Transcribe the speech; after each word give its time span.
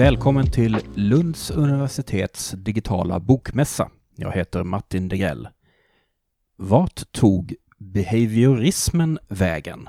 Välkommen 0.00 0.50
till 0.50 0.78
Lunds 0.94 1.50
universitets 1.50 2.50
digitala 2.50 3.20
bokmässa. 3.20 3.90
Jag 4.16 4.32
heter 4.32 4.62
Martin 4.62 5.08
Degrell. 5.08 5.48
Vart 6.56 7.12
tog 7.12 7.54
behaviorismen 7.78 9.18
vägen? 9.28 9.88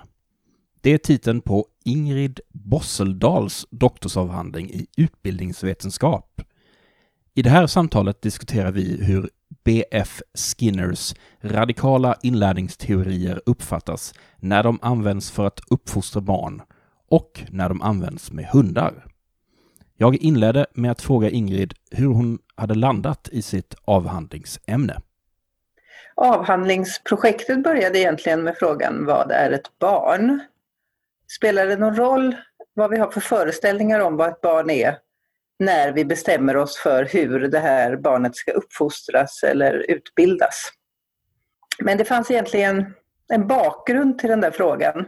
Det 0.81 0.93
är 0.93 0.97
titeln 0.97 1.41
på 1.41 1.65
Ingrid 1.85 2.39
Bosseldals 2.49 3.65
doktorsavhandling 3.69 4.69
i 4.69 4.87
utbildningsvetenskap. 4.97 6.41
I 7.33 7.41
det 7.41 7.49
här 7.49 7.67
samtalet 7.67 8.21
diskuterar 8.21 8.71
vi 8.71 9.03
hur 9.05 9.29
B.F. 9.63 10.21
Skinners 10.33 11.13
radikala 11.41 12.15
inlärningsteorier 12.21 13.41
uppfattas 13.45 14.13
när 14.37 14.63
de 14.63 14.79
används 14.81 15.31
för 15.31 15.45
att 15.45 15.61
uppfostra 15.69 16.21
barn 16.21 16.61
och 17.07 17.43
när 17.49 17.69
de 17.69 17.81
används 17.81 18.31
med 18.31 18.45
hundar. 18.45 19.10
Jag 20.01 20.15
inledde 20.15 20.65
med 20.73 20.91
att 20.91 21.01
fråga 21.01 21.29
Ingrid 21.29 21.73
hur 21.91 22.07
hon 22.07 22.39
hade 22.55 22.75
landat 22.75 23.29
i 23.31 23.41
sitt 23.41 23.75
avhandlingsämne. 23.85 24.97
Avhandlingsprojektet 26.15 27.63
började 27.63 27.99
egentligen 27.99 28.43
med 28.43 28.57
frågan 28.57 29.05
vad 29.05 29.31
är 29.31 29.51
ett 29.51 29.79
barn? 29.79 30.39
Spelar 31.37 31.65
det 31.65 31.77
någon 31.77 31.95
roll 31.95 32.35
vad 32.73 32.89
vi 32.89 32.97
har 32.97 33.11
för 33.11 33.21
föreställningar 33.21 33.99
om 33.99 34.17
vad 34.17 34.29
ett 34.29 34.41
barn 34.41 34.69
är 34.69 34.97
när 35.59 35.91
vi 35.91 36.05
bestämmer 36.05 36.57
oss 36.57 36.77
för 36.77 37.05
hur 37.05 37.39
det 37.39 37.59
här 37.59 37.95
barnet 37.95 38.35
ska 38.35 38.51
uppfostras 38.51 39.43
eller 39.43 39.91
utbildas? 39.91 40.71
Men 41.79 41.97
det 41.97 42.05
fanns 42.05 42.31
egentligen 42.31 42.93
en 43.27 43.47
bakgrund 43.47 44.19
till 44.19 44.29
den 44.29 44.41
där 44.41 44.51
frågan. 44.51 45.05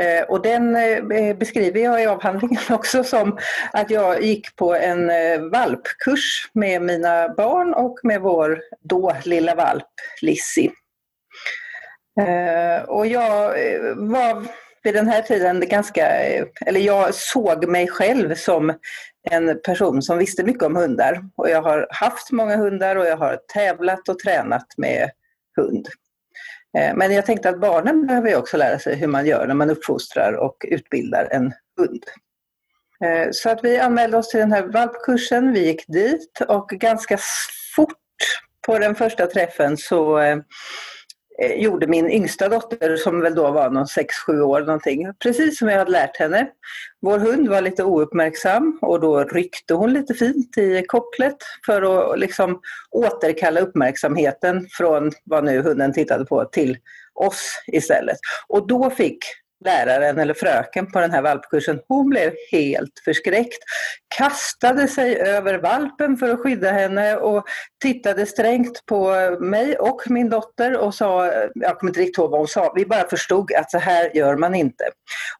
Eh, 0.00 0.22
och 0.22 0.42
den 0.42 0.76
eh, 0.76 1.36
beskriver 1.36 1.80
jag 1.80 2.02
i 2.02 2.06
avhandlingen 2.06 2.62
också 2.70 3.04
som 3.04 3.38
att 3.72 3.90
jag 3.90 4.22
gick 4.22 4.56
på 4.56 4.74
en 4.74 5.10
eh, 5.10 5.40
valpkurs 5.40 6.50
med 6.52 6.82
mina 6.82 7.28
barn 7.28 7.74
och 7.74 7.98
med 8.02 8.20
vår 8.20 8.60
då 8.80 9.16
lilla 9.24 9.54
valp 9.54 9.86
Lissy. 10.22 10.70
Och 12.86 13.06
jag 13.06 13.54
var 13.96 14.46
vid 14.82 14.94
den 14.94 15.08
här 15.08 15.22
tiden 15.22 15.60
ganska, 15.60 16.06
eller 16.66 16.80
jag 16.80 17.14
såg 17.14 17.68
mig 17.68 17.88
själv 17.88 18.34
som 18.34 18.74
en 19.30 19.60
person 19.62 20.02
som 20.02 20.18
visste 20.18 20.44
mycket 20.44 20.62
om 20.62 20.76
hundar. 20.76 21.24
Och 21.36 21.50
jag 21.50 21.62
har 21.62 21.86
haft 21.90 22.30
många 22.32 22.56
hundar 22.56 22.96
och 22.96 23.06
jag 23.06 23.16
har 23.16 23.38
tävlat 23.54 24.08
och 24.08 24.18
tränat 24.18 24.66
med 24.76 25.10
hund. 25.56 25.88
Eh, 26.76 26.94
men 26.94 27.12
jag 27.12 27.26
tänkte 27.26 27.48
att 27.48 27.60
barnen 27.60 28.06
behöver 28.06 28.28
ju 28.28 28.36
också 28.36 28.56
lära 28.56 28.78
sig 28.78 28.96
hur 28.96 29.06
man 29.06 29.26
gör 29.26 29.46
när 29.46 29.54
man 29.54 29.70
uppfostrar 29.70 30.32
och 30.32 30.64
utbildar 30.68 31.28
en 31.30 31.52
hund. 31.76 32.04
Eh, 33.04 33.28
så 33.32 33.50
att 33.50 33.64
vi 33.64 33.78
anmälde 33.78 34.16
oss 34.16 34.28
till 34.28 34.40
den 34.40 34.52
här 34.52 34.62
valpkursen, 34.62 35.52
vi 35.52 35.66
gick 35.66 35.86
dit 35.86 36.40
och 36.48 36.68
ganska 36.68 37.18
fort 37.76 37.92
på 38.66 38.78
den 38.78 38.94
första 38.94 39.26
träffen 39.26 39.76
så 39.76 40.18
eh, 40.18 40.36
Eh, 41.42 41.52
gjorde 41.62 41.86
min 41.86 42.10
yngsta 42.10 42.48
dotter 42.48 42.96
som 42.96 43.20
väl 43.20 43.34
då 43.34 43.50
var 43.50 43.70
någon 43.70 43.86
6-7 43.86 44.40
år 44.40 44.60
någonting. 44.60 45.12
Precis 45.22 45.58
som 45.58 45.68
jag 45.68 45.78
hade 45.78 45.90
lärt 45.90 46.16
henne. 46.16 46.48
Vår 47.02 47.18
hund 47.18 47.48
var 47.48 47.60
lite 47.60 47.84
ouppmärksam 47.84 48.78
och 48.82 49.00
då 49.00 49.24
ryckte 49.24 49.74
hon 49.74 49.92
lite 49.92 50.14
fint 50.14 50.58
i 50.58 50.84
kopplet 50.88 51.36
för 51.66 52.12
att 52.12 52.18
liksom 52.18 52.60
återkalla 52.90 53.60
uppmärksamheten 53.60 54.66
från 54.70 55.12
vad 55.24 55.44
nu 55.44 55.62
hunden 55.62 55.92
tittade 55.92 56.24
på 56.24 56.44
till 56.44 56.78
oss 57.14 57.62
istället. 57.66 58.18
Och 58.48 58.66
då 58.66 58.90
fick 58.90 59.18
läraren 59.64 60.18
eller 60.18 60.34
fröken 60.34 60.92
på 60.92 61.00
den 61.00 61.10
här 61.10 61.22
valpkursen, 61.22 61.80
hon 61.88 62.08
blev 62.08 62.32
helt 62.52 63.02
förskräckt. 63.04 63.58
Kastade 64.18 64.88
sig 64.88 65.20
över 65.20 65.58
valpen 65.58 66.16
för 66.16 66.30
att 66.30 66.40
skydda 66.40 66.70
henne 66.70 67.16
och 67.16 67.44
tittade 67.82 68.26
strängt 68.26 68.86
på 68.86 69.10
mig 69.40 69.78
och 69.78 70.02
min 70.06 70.28
dotter 70.28 70.78
och 70.78 70.94
sa, 70.94 71.32
jag 71.54 71.78
kommer 71.78 71.90
inte 71.90 72.00
riktigt 72.00 72.18
ihåg 72.18 72.30
vad 72.30 72.40
hon 72.40 72.48
sa, 72.48 72.72
vi 72.76 72.86
bara 72.86 73.08
förstod 73.08 73.52
att 73.52 73.70
så 73.70 73.78
här 73.78 74.16
gör 74.16 74.36
man 74.36 74.54
inte. 74.54 74.84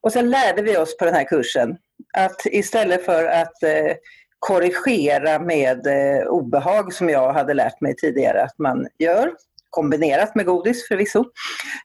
Och 0.01 0.13
sen 0.13 0.31
lärde 0.31 0.63
vi 0.63 0.77
oss 0.77 0.97
på 0.97 1.05
den 1.05 1.15
här 1.15 1.25
kursen 1.25 1.77
att 2.13 2.47
istället 2.47 3.05
för 3.05 3.25
att 3.25 3.63
eh, 3.63 3.97
korrigera 4.39 5.39
med 5.39 5.87
eh, 5.87 6.27
obehag 6.27 6.93
som 6.93 7.09
jag 7.09 7.33
hade 7.33 7.55
lärt 7.55 7.81
mig 7.81 7.97
tidigare 7.97 8.43
att 8.43 8.59
man 8.59 8.87
gör, 8.99 9.33
kombinerat 9.71 10.35
med 10.35 10.47
godis 10.47 10.89
förvisso. 10.89 11.25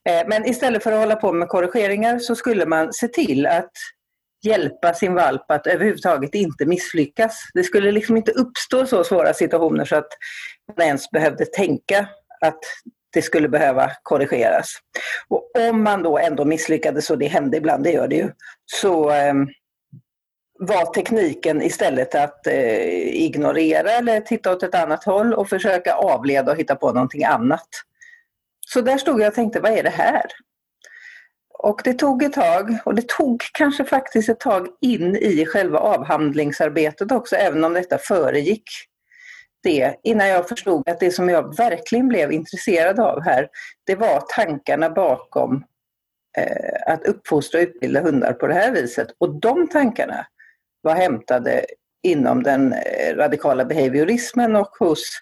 Eh, 0.09 0.27
men 0.27 0.45
istället 0.45 0.83
för 0.83 0.91
att 0.91 0.99
hålla 0.99 1.15
på 1.15 1.33
med 1.33 1.49
korrigeringar 1.49 2.19
så 2.19 2.35
skulle 2.35 2.65
man 2.65 2.93
se 2.93 3.07
till 3.07 3.45
att 3.45 3.71
hjälpa 4.43 4.93
sin 4.93 5.13
valp 5.13 5.51
att 5.51 5.67
överhuvudtaget 5.67 6.35
inte 6.35 6.65
misslyckas. 6.65 7.35
Det 7.53 7.63
skulle 7.63 7.91
liksom 7.91 8.17
inte 8.17 8.31
uppstå 8.31 8.85
så 8.85 9.03
svåra 9.03 9.33
situationer 9.33 9.85
så 9.85 9.95
att 9.95 10.09
man 10.77 10.87
ens 10.87 11.11
behövde 11.11 11.45
tänka 11.45 12.07
att 12.41 12.59
det 13.13 13.21
skulle 13.21 13.49
behöva 13.49 13.91
korrigeras. 14.03 14.67
Och 15.27 15.51
om 15.69 15.83
man 15.83 16.03
då 16.03 16.17
ändå 16.17 16.45
misslyckades, 16.45 17.09
och 17.09 17.17
det 17.17 17.27
hände 17.27 17.57
ibland, 17.57 17.83
det 17.83 17.91
gör 17.91 18.07
det 18.07 18.15
ju, 18.15 18.29
så 18.65 19.11
eh, 19.11 19.33
var 20.63 20.93
tekniken 20.93 21.61
istället 21.61 22.15
att 22.15 22.47
eh, 22.47 23.23
ignorera 23.23 23.91
eller 23.91 24.21
titta 24.21 24.51
åt 24.51 24.63
ett 24.63 24.75
annat 24.75 25.03
håll 25.03 25.33
och 25.33 25.49
försöka 25.49 25.93
avleda 25.93 26.51
och 26.51 26.57
hitta 26.57 26.75
på 26.75 26.93
någonting 26.93 27.23
annat. 27.23 27.67
Så 28.67 28.81
där 28.81 28.97
stod 28.97 29.21
jag 29.21 29.27
och 29.27 29.33
tänkte, 29.33 29.59
vad 29.59 29.71
är 29.71 29.83
det 29.83 29.89
här? 29.89 30.25
Och 31.53 31.81
det 31.83 31.93
tog 31.93 32.23
ett 32.23 32.33
tag, 32.33 32.77
och 32.85 32.95
det 32.95 33.07
tog 33.07 33.41
kanske 33.53 33.85
faktiskt 33.85 34.29
ett 34.29 34.39
tag 34.39 34.67
in 34.81 35.15
i 35.15 35.45
själva 35.45 35.79
avhandlingsarbetet 35.79 37.11
också, 37.11 37.35
även 37.35 37.63
om 37.63 37.73
detta 37.73 37.97
föregick 37.97 38.63
det, 39.63 39.95
innan 40.03 40.27
jag 40.27 40.49
förstod 40.49 40.89
att 40.89 40.99
det 40.99 41.11
som 41.11 41.29
jag 41.29 41.57
verkligen 41.57 42.07
blev 42.07 42.31
intresserad 42.31 42.99
av 42.99 43.21
här, 43.21 43.47
det 43.83 43.95
var 43.95 44.23
tankarna 44.35 44.89
bakom 44.89 45.63
eh, 46.37 46.93
att 46.93 47.05
uppfostra 47.05 47.59
och 47.59 47.63
utbilda 47.63 48.01
hundar 48.01 48.33
på 48.33 48.47
det 48.47 48.53
här 48.53 48.71
viset. 48.71 49.07
Och 49.17 49.39
de 49.39 49.67
tankarna 49.67 50.25
var 50.81 50.95
hämtade 50.95 51.65
inom 52.03 52.43
den 52.43 52.73
eh, 52.73 53.15
radikala 53.15 53.65
behaviorismen 53.65 54.55
och 54.55 54.75
hos 54.79 55.21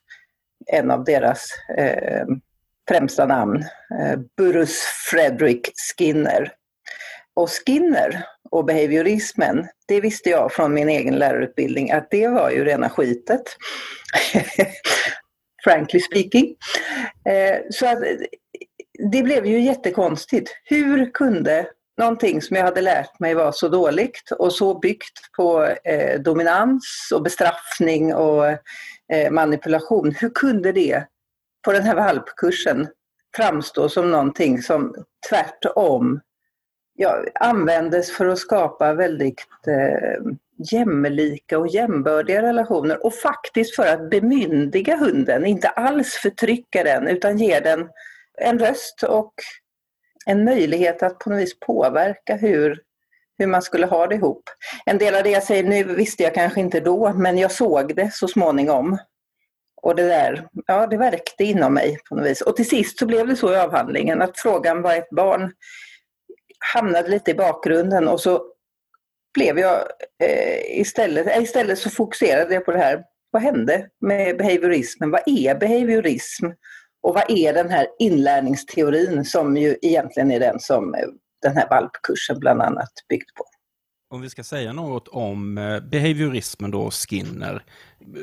en 0.67 0.91
av 0.91 1.03
deras 1.03 1.49
eh, 1.77 2.25
främsta 2.89 3.25
namn, 3.25 3.63
eh, 3.99 4.19
Burrus 4.37 4.81
Frederick 5.11 5.71
Skinner. 5.97 6.53
Och 7.33 7.49
Skinner 7.49 8.25
och 8.51 8.65
behaviorismen, 8.65 9.67
det 9.87 10.01
visste 10.01 10.29
jag 10.29 10.51
från 10.51 10.73
min 10.73 10.89
egen 10.89 11.15
lärarutbildning 11.15 11.91
att 11.91 12.07
det 12.11 12.27
var 12.27 12.49
ju 12.49 12.65
rena 12.65 12.89
skitet. 12.89 13.43
Frankly 15.63 15.99
speaking. 15.99 16.55
Eh, 17.29 17.57
så 17.69 17.87
att 17.87 17.99
det 19.11 19.23
blev 19.23 19.45
ju 19.45 19.59
jättekonstigt. 19.59 20.51
Hur 20.63 21.11
kunde 21.11 21.67
någonting 21.99 22.41
som 22.41 22.55
jag 22.55 22.63
hade 22.63 22.81
lärt 22.81 23.19
mig 23.19 23.33
var 23.33 23.51
så 23.51 23.67
dåligt 23.67 24.31
och 24.31 24.53
så 24.53 24.79
byggt 24.79 25.31
på 25.37 25.63
eh, 25.83 26.19
dominans 26.19 27.09
och 27.15 27.21
bestraffning 27.21 28.15
och 28.15 28.45
eh, 29.13 29.31
manipulation. 29.31 30.15
Hur 30.19 30.29
kunde 30.29 30.71
det 30.71 31.03
på 31.65 31.71
den 31.71 31.83
här 31.83 31.95
valpkursen 31.95 32.87
framstå 33.37 33.89
som 33.89 34.11
någonting 34.11 34.61
som 34.61 34.95
tvärtom 35.29 36.19
ja, 36.95 37.23
användes 37.39 38.11
för 38.11 38.25
att 38.25 38.39
skapa 38.39 38.93
väldigt 38.93 39.45
eh, 39.67 40.33
jämlika 40.71 41.59
och 41.59 41.67
jämbördiga 41.67 42.41
relationer 42.41 43.05
och 43.05 43.13
faktiskt 43.13 43.75
för 43.75 43.87
att 43.87 44.09
bemyndiga 44.09 44.97
hunden, 44.97 45.45
inte 45.45 45.69
alls 45.69 46.13
förtrycka 46.13 46.83
den 46.83 47.07
utan 47.07 47.37
ge 47.37 47.59
den 47.59 47.89
en 48.37 48.59
röst 48.59 49.03
och 49.03 49.33
en 50.29 50.43
möjlighet 50.43 51.03
att 51.03 51.19
på 51.19 51.29
något 51.29 51.39
vis 51.39 51.59
påverka 51.59 52.35
hur, 52.35 52.81
hur 53.37 53.47
man 53.47 53.61
skulle 53.61 53.85
ha 53.85 54.07
det 54.07 54.15
ihop. 54.15 54.43
En 54.85 54.97
del 54.97 55.15
av 55.15 55.23
det 55.23 55.29
jag 55.29 55.43
säger 55.43 55.63
nu 55.63 55.83
visste 55.83 56.23
jag 56.23 56.33
kanske 56.33 56.59
inte 56.59 56.79
då, 56.79 57.13
men 57.13 57.37
jag 57.37 57.51
såg 57.51 57.95
det 57.95 58.13
så 58.13 58.27
småningom. 58.27 58.97
Och 59.81 59.95
det 59.95 60.07
där, 60.07 60.47
ja 60.67 60.87
det 60.87 60.97
verkte 60.97 61.43
inom 61.43 61.73
mig 61.73 61.97
på 62.09 62.15
något 62.15 62.25
vis. 62.25 62.41
Och 62.41 62.55
till 62.55 62.69
sist 62.69 62.99
så 62.99 63.05
blev 63.05 63.27
det 63.27 63.35
så 63.35 63.53
i 63.53 63.57
avhandlingen 63.57 64.21
att 64.21 64.39
frågan 64.39 64.81
var 64.81 64.95
ett 64.95 65.09
barn 65.09 65.51
hamnade 66.73 67.09
lite 67.09 67.31
i 67.31 67.33
bakgrunden 67.33 68.07
och 68.07 68.21
så 68.21 68.43
blev 69.33 69.59
jag 69.59 69.77
eh, 70.23 70.79
istället, 70.79 71.27
eh, 71.27 71.43
istället 71.43 71.79
så 71.79 71.89
fokuserade 71.89 72.53
jag 72.53 72.65
på 72.65 72.71
det 72.71 72.77
här, 72.77 73.03
vad 73.31 73.41
hände 73.41 73.87
med 74.01 74.37
behaviorismen? 74.37 75.11
Vad 75.11 75.21
är 75.25 75.55
behaviorism? 75.55 76.45
Och 77.01 77.13
vad 77.13 77.23
är 77.27 77.53
den 77.53 77.69
här 77.69 77.87
inlärningsteorin 77.99 79.25
som 79.25 79.57
ju 79.57 79.77
egentligen 79.81 80.31
är 80.31 80.39
den 80.39 80.59
som 80.59 80.93
eh, 80.93 81.01
den 81.41 81.57
här 81.57 81.69
valpkursen 81.69 82.39
bland 82.39 82.61
annat 82.61 82.91
byggt 83.09 83.33
på? 83.35 83.43
Om 84.11 84.21
vi 84.21 84.29
ska 84.29 84.43
säga 84.43 84.73
något 84.73 85.07
om 85.07 85.57
eh, 85.57 85.79
behaviorismen 85.79 86.71
då, 86.71 86.91
Skinner, 86.91 87.63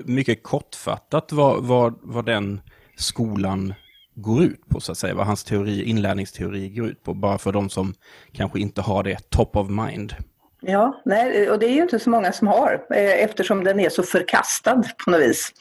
mycket 0.04 0.42
kortfattat 0.42 1.32
vad, 1.32 1.64
vad, 1.64 1.98
vad 2.02 2.26
den 2.26 2.60
skolan 2.96 3.74
går 4.14 4.42
ut 4.42 4.68
på, 4.68 4.80
så 4.80 4.92
att 4.92 4.98
säga, 4.98 5.14
vad 5.14 5.26
hans 5.26 5.44
teori, 5.44 5.82
inlärningsteori 5.84 6.68
går 6.68 6.86
ut 6.86 7.02
på, 7.02 7.14
bara 7.14 7.38
för 7.38 7.52
de 7.52 7.68
som 7.68 7.94
kanske 8.32 8.60
inte 8.60 8.80
har 8.80 9.02
det 9.02 9.30
top 9.30 9.56
of 9.56 9.68
mind. 9.68 10.14
Ja, 10.60 11.02
nej, 11.04 11.50
och 11.50 11.58
det 11.58 11.66
är 11.66 11.72
ju 11.72 11.82
inte 11.82 11.98
så 11.98 12.10
många 12.10 12.32
som 12.32 12.48
har 12.48 12.86
eh, 12.90 13.24
eftersom 13.24 13.64
den 13.64 13.80
är 13.80 13.88
så 13.88 14.02
förkastad 14.02 14.82
på 15.04 15.10
något 15.10 15.20
vis. 15.20 15.52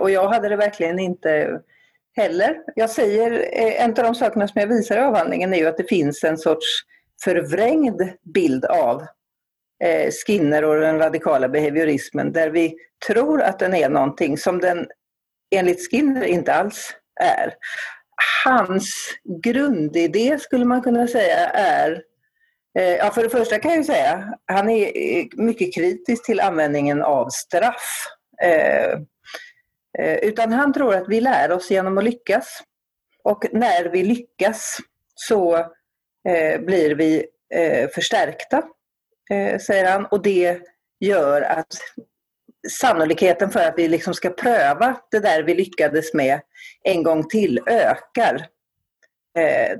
Och 0.00 0.10
jag 0.10 0.28
hade 0.28 0.48
det 0.48 0.56
verkligen 0.56 0.98
inte 0.98 1.60
heller. 2.18 2.56
Jag 2.74 2.90
säger, 2.90 3.32
eh, 3.32 3.84
en 3.84 3.90
av 3.90 3.96
de 3.96 4.14
sakerna 4.14 4.48
som 4.48 4.60
jag 4.60 4.68
visar 4.68 4.96
i 4.96 5.00
avhandlingen 5.00 5.54
är 5.54 5.58
ju 5.58 5.66
att 5.66 5.76
det 5.76 5.88
finns 5.88 6.24
en 6.24 6.38
sorts 6.38 6.66
förvrängd 7.24 8.02
bild 8.34 8.64
av 8.64 9.02
eh, 9.84 10.10
Skinner 10.26 10.64
och 10.64 10.80
den 10.80 10.98
radikala 10.98 11.48
behaviorismen 11.48 12.32
där 12.32 12.50
vi 12.50 12.74
tror 13.06 13.42
att 13.42 13.58
den 13.58 13.74
är 13.74 13.88
någonting 13.88 14.38
som 14.38 14.58
den 14.58 14.86
enligt 15.54 15.90
Skinner 15.90 16.24
inte 16.24 16.54
alls 16.54 16.94
är. 17.20 17.54
Hans 18.44 18.94
grundidé 19.42 20.38
skulle 20.38 20.64
man 20.64 20.82
kunna 20.82 21.06
säga 21.06 21.48
är 21.48 22.02
eh, 22.78 22.96
ja, 22.96 23.10
för 23.10 23.22
det 23.22 23.30
första 23.30 23.58
kan 23.58 23.70
jag 23.70 23.78
ju 23.78 23.84
säga, 23.84 24.34
han 24.46 24.68
är 24.68 25.42
mycket 25.42 25.74
kritisk 25.74 26.26
till 26.26 26.40
användningen 26.40 27.02
av 27.02 27.28
straff. 27.28 28.06
Eh, 30.00 30.16
utan 30.16 30.52
han 30.52 30.72
tror 30.72 30.94
att 30.94 31.08
vi 31.08 31.20
lär 31.20 31.52
oss 31.52 31.70
genom 31.70 31.98
att 31.98 32.04
lyckas. 32.04 32.62
Och 33.24 33.44
när 33.52 33.84
vi 33.84 34.02
lyckas 34.02 34.78
så 35.14 35.56
eh, 36.28 36.60
blir 36.60 36.94
vi 36.94 37.26
eh, 37.54 37.88
förstärkta, 37.88 38.62
säger 39.60 39.92
han. 39.92 40.06
Och 40.06 40.22
det 40.22 40.60
gör 41.00 41.42
att 41.42 41.74
sannolikheten 42.68 43.50
för 43.50 43.60
att 43.60 43.74
vi 43.76 43.88
liksom 43.88 44.14
ska 44.14 44.30
pröva 44.30 45.00
det 45.10 45.20
där 45.20 45.42
vi 45.42 45.54
lyckades 45.54 46.14
med 46.14 46.40
en 46.82 47.02
gång 47.02 47.28
till 47.28 47.60
ökar 47.66 48.46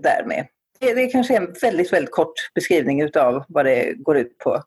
därmed 0.02 0.46
det, 0.80 0.94
det 0.94 1.06
kanske 1.06 1.36
är 1.36 1.40
en 1.40 1.54
väldigt, 1.62 1.92
väldigt 1.92 2.14
kort 2.14 2.50
beskrivning 2.54 3.00
utav 3.00 3.44
vad 3.48 3.64
det 3.64 3.94
går 3.94 4.18
ut 4.18 4.38
på. 4.38 4.62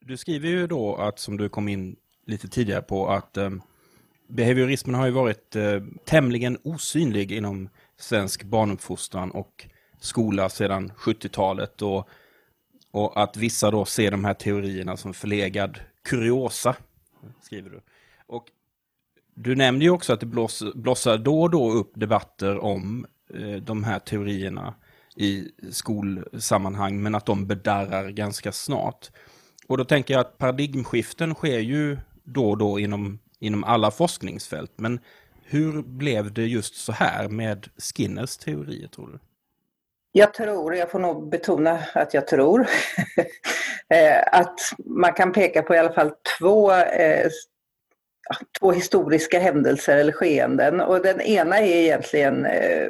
Du 0.00 0.16
skriver 0.16 0.48
ju 0.48 0.66
då 0.66 0.96
att, 0.96 1.18
som 1.18 1.36
du 1.36 1.48
kom 1.48 1.68
in 1.68 1.96
lite 2.26 2.48
tidigare 2.48 2.82
på, 2.82 3.08
att 3.08 3.36
eh, 3.36 3.50
behaviorismen 4.34 4.94
har 4.94 5.06
ju 5.06 5.12
varit 5.12 5.56
eh, 5.56 5.82
tämligen 6.04 6.58
osynlig 6.62 7.32
inom 7.32 7.68
svensk 7.96 8.42
barnuppfostran 8.42 9.30
och 9.30 9.66
skola 10.00 10.48
sedan 10.48 10.92
70-talet 10.96 11.82
och, 11.82 12.08
och 12.90 13.22
att 13.22 13.36
vissa 13.36 13.70
då 13.70 13.84
ser 13.84 14.10
de 14.10 14.24
här 14.24 14.34
teorierna 14.34 14.96
som 14.96 15.14
förlegad 15.14 15.80
kuriosa, 16.04 16.76
skriver 17.42 17.70
du. 17.70 17.80
Och 18.26 18.46
du 19.34 19.54
nämnde 19.54 19.84
ju 19.84 19.90
också 19.90 20.12
att 20.12 20.20
det 20.20 20.26
blossar 20.74 21.18
då 21.18 21.42
och 21.42 21.50
då 21.50 21.72
upp 21.72 21.92
debatter 21.94 22.58
om 22.58 23.06
eh, 23.34 23.56
de 23.56 23.84
här 23.84 23.98
teorierna 23.98 24.74
i 25.16 25.48
skolsammanhang, 25.70 27.02
men 27.02 27.14
att 27.14 27.26
de 27.26 27.46
bedarrar 27.46 28.10
ganska 28.10 28.52
snart. 28.52 29.10
Och 29.66 29.78
då 29.78 29.84
tänker 29.84 30.14
jag 30.14 30.20
att 30.20 30.38
paradigmskiften 30.38 31.34
sker 31.34 31.58
ju 31.58 31.98
då 32.24 32.50
och 32.50 32.58
då 32.58 32.78
inom, 32.78 33.18
inom 33.42 33.64
alla 33.64 33.90
forskningsfält. 33.90 34.72
Men 34.76 35.00
hur 35.44 35.82
blev 35.82 36.32
det 36.32 36.42
just 36.42 36.74
så 36.74 36.92
här 36.92 37.28
med 37.28 37.68
Skinners 37.76 38.36
teorier, 38.36 38.88
tror 38.88 39.06
du? 39.06 39.18
Jag 40.12 40.34
tror, 40.34 40.74
jag 40.74 40.90
får 40.90 40.98
nog 40.98 41.28
betona 41.28 41.78
att 41.94 42.14
jag 42.14 42.26
tror, 42.26 42.60
eh, 43.88 44.22
att 44.32 44.60
man 44.86 45.12
kan 45.12 45.32
peka 45.32 45.62
på 45.62 45.74
i 45.74 45.78
alla 45.78 45.92
fall 45.92 46.12
två, 46.38 46.72
eh, 46.72 47.30
två 48.60 48.72
historiska 48.72 49.38
händelser 49.38 49.96
eller 49.96 50.12
skeenden. 50.12 50.80
Och 50.80 51.02
den 51.02 51.20
ena 51.20 51.58
är 51.58 51.76
egentligen 51.76 52.46
eh, 52.46 52.88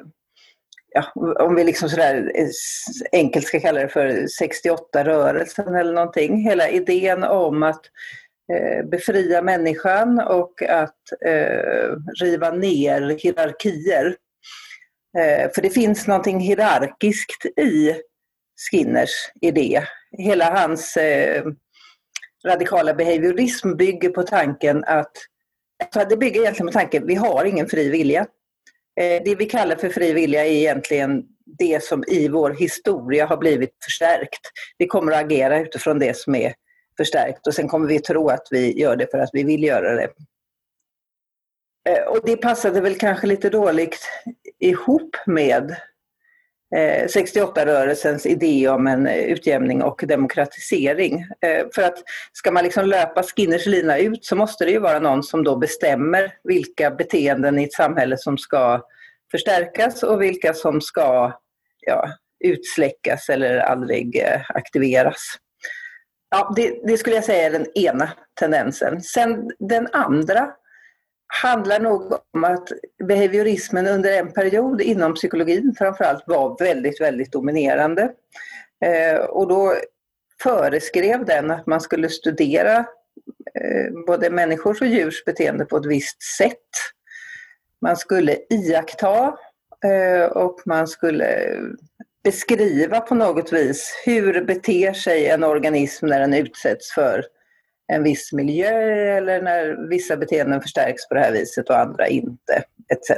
ja, 0.95 1.13
om 1.45 1.55
vi 1.55 1.65
liksom 1.65 1.89
sådär 1.89 2.33
eh, 2.35 2.49
enkelt 3.13 3.47
ska 3.47 3.61
kalla 3.61 3.81
det 3.81 3.89
för 3.89 4.09
68-rörelsen 4.43 5.75
eller 5.75 5.93
någonting. 5.93 6.37
Hela 6.37 6.69
idén 6.69 7.25
om 7.25 7.63
att 7.63 7.81
eh, 7.85 7.91
Eh, 8.53 8.85
befria 8.85 9.43
människan 9.43 10.21
och 10.21 10.63
att 10.63 11.23
eh, 11.27 11.97
riva 12.21 12.51
ner 12.51 13.19
hierarkier. 13.23 14.17
Eh, 15.19 15.51
för 15.55 15.63
det 15.63 15.71
finns 15.71 16.07
någonting 16.07 16.41
hierarkiskt 16.41 17.47
i 17.47 17.95
Skinners 18.71 19.11
idé. 19.41 19.83
Hela 20.19 20.51
hans 20.51 20.97
eh, 20.97 21.45
radikala 22.47 22.95
behaviorism 22.95 23.77
bygger 23.77 24.09
på 24.09 24.23
tanken 24.23 24.85
att, 24.85 25.13
alltså, 25.85 26.09
det 26.09 26.17
bygger 26.17 26.41
egentligen 26.41 26.67
på 26.67 26.73
tanken, 26.73 27.07
vi 27.07 27.15
har 27.15 27.45
ingen 27.45 27.69
fri 27.69 27.89
vilja. 27.89 28.27
Eh, 29.01 29.23
det 29.25 29.35
vi 29.35 29.47
kallar 29.47 29.77
för 29.77 29.89
fri 29.89 30.13
vilja 30.13 30.47
är 30.47 30.51
egentligen 30.51 31.23
det 31.59 31.85
som 31.85 32.05
i 32.07 32.29
vår 32.29 32.51
historia 32.51 33.27
har 33.27 33.37
blivit 33.37 33.77
förstärkt. 33.85 34.41
Vi 34.79 34.87
kommer 34.87 35.13
att 35.13 35.25
agera 35.25 35.61
utifrån 35.61 35.99
det 35.99 36.17
som 36.17 36.35
är 36.35 36.55
förstärkt 37.03 37.47
och 37.47 37.55
sen 37.55 37.69
kommer 37.69 37.89
vi 37.89 37.99
tro 37.99 38.29
att 38.29 38.49
vi 38.51 38.81
gör 38.81 38.97
det 38.97 39.11
för 39.11 39.19
att 39.19 39.31
vi 39.33 39.43
vill 39.43 39.65
göra 39.65 39.95
det. 39.95 40.09
Eh, 41.89 42.03
och 42.03 42.19
det 42.25 42.37
passade 42.37 42.81
väl 42.81 42.99
kanske 42.99 43.27
lite 43.27 43.51
dåligt 43.51 43.99
ihop 44.59 45.17
med 45.27 45.71
eh, 46.77 47.07
68-rörelsens 47.07 48.27
idé 48.27 48.69
om 48.69 48.87
en 48.87 49.07
eh, 49.07 49.19
utjämning 49.19 49.83
och 49.83 50.05
demokratisering. 50.09 51.27
För 51.75 51.83
att 51.83 51.99
ska 52.33 52.51
man 52.51 52.65
liksom 52.65 52.87
löpa 52.87 53.23
Skinners 53.23 53.67
lina 53.67 53.99
ut 53.99 54.25
så 54.25 54.37
måste 54.37 54.65
det 54.65 54.71
ju 54.71 54.79
vara 54.79 54.99
någon 54.99 55.23
som 55.23 55.45
då 55.45 55.57
bestämmer 55.57 56.35
vilka 56.45 56.91
beteenden 56.91 57.59
i 57.59 57.65
ett 57.65 57.73
samhälle 57.73 58.19
som 58.19 58.39
ska 58.39 58.83
förstärkas 59.31 60.03
och 60.03 60.23
vilka 60.23 60.55
som 60.55 60.81
ska 60.81 61.33
ja, 61.87 62.09
utsläckas 62.45 63.29
eller 63.29 63.59
aldrig 63.59 64.25
aktiveras. 64.49 65.39
Ja, 66.35 66.53
det, 66.57 66.81
det, 66.85 66.99
skulle 66.99 67.17
jag 67.17 67.25
säga 67.25 67.47
är 67.47 67.51
den 67.51 67.67
ena 67.75 68.11
tendensen. 68.41 69.03
Sen 69.03 69.51
den 69.59 69.89
andra 69.93 70.51
handlar 71.43 71.81
nog 71.81 72.13
om 72.35 72.45
att 72.45 72.69
behaviorismen 73.09 73.87
under 73.87 74.19
en 74.19 74.33
period 74.33 74.81
inom 74.81 75.15
psykologin 75.15 75.75
framförallt 75.79 76.25
var 76.27 76.57
väldigt, 76.59 77.01
väldigt 77.01 77.33
dominerande. 77.33 78.13
Eh, 78.85 79.17
och 79.17 79.49
då 79.49 79.75
föreskrev 80.43 81.25
den 81.25 81.51
att 81.51 81.67
man 81.67 81.81
skulle 81.81 82.09
studera 82.09 82.77
eh, 83.55 84.05
både 84.07 84.31
människors 84.31 84.81
och 84.81 84.87
djurs 84.87 85.25
beteende 85.25 85.65
på 85.65 85.77
ett 85.77 85.87
visst 85.87 86.23
sätt. 86.23 86.71
Man 87.81 87.97
skulle 87.97 88.37
iaktta 88.51 89.37
eh, 89.85 90.25
och 90.25 90.61
man 90.67 90.89
skulle 90.89 91.59
beskriva 92.25 93.01
på 93.01 93.15
något 93.15 93.53
vis 93.53 94.03
hur 94.05 94.45
beter 94.45 94.93
sig 94.93 95.29
en 95.29 95.45
organism 95.45 96.07
när 96.07 96.21
den 96.21 96.35
utsätts 96.35 96.93
för 96.93 97.25
en 97.93 98.03
viss 98.03 98.33
miljö 98.33 98.71
eller 99.17 99.43
när 99.43 99.89
vissa 99.89 100.17
beteenden 100.17 100.61
förstärks 100.61 101.09
på 101.09 101.15
det 101.15 101.21
här 101.21 101.33
viset 101.33 101.71
och 101.71 101.79
andra 101.79 102.09
inte, 102.09 102.63
etc. 102.93 103.11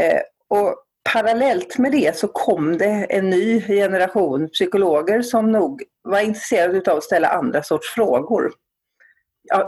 Eh, 0.00 0.20
och 0.48 0.74
parallellt 1.12 1.78
med 1.78 1.92
det 1.92 2.16
så 2.16 2.28
kom 2.28 2.78
det 2.78 3.06
en 3.10 3.30
ny 3.30 3.60
generation 3.60 4.48
psykologer 4.48 5.22
som 5.22 5.52
nog 5.52 5.82
var 6.02 6.20
intresserade 6.20 6.92
av 6.92 6.98
att 6.98 7.04
ställa 7.04 7.28
andra 7.28 7.62
sorts 7.62 7.94
frågor. 7.94 8.52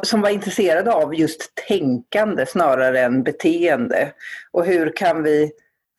Som 0.03 0.21
var 0.21 0.31
intresserade 0.31 0.93
av 0.93 1.15
just 1.15 1.55
tänkande 1.69 2.47
snarare 2.47 3.01
än 3.01 3.23
beteende. 3.23 4.13
Och 4.53 4.67
hur 4.67 4.97
kan 4.97 5.23
vi 5.23 5.53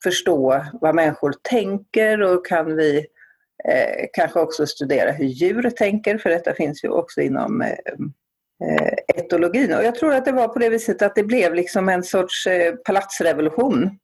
förstå 0.04 0.66
vad 0.82 0.96
människor 0.96 1.34
tänker 1.50 2.22
och 2.22 2.46
kan 2.46 2.76
vi 2.76 3.08
Eh, 3.68 4.06
kanske 4.14 4.40
också 4.40 4.68
studera 4.68 5.12
hur 5.12 5.26
djur 5.26 5.70
tänker, 5.70 6.18
för 6.18 6.30
detta 6.30 6.54
finns 6.54 6.84
ju 6.84 6.90
också 6.90 7.22
inom 7.22 7.62
eh, 7.62 7.78
eh, 8.68 8.94
etologin. 9.16 9.74
Och 9.74 9.84
jag 9.84 9.96
tror 9.96 10.14
att 10.14 10.26
det 10.26 10.32
var 10.32 10.48
på 10.48 10.60
det 10.60 10.70
viset 10.70 11.02
att 11.02 11.16
det 11.16 11.24
blev 11.24 11.56
liksom 11.56 11.90
en 11.90 12.04
sorts 12.04 12.48
eh, 12.48 12.76
palatsrevolution. 12.76 14.00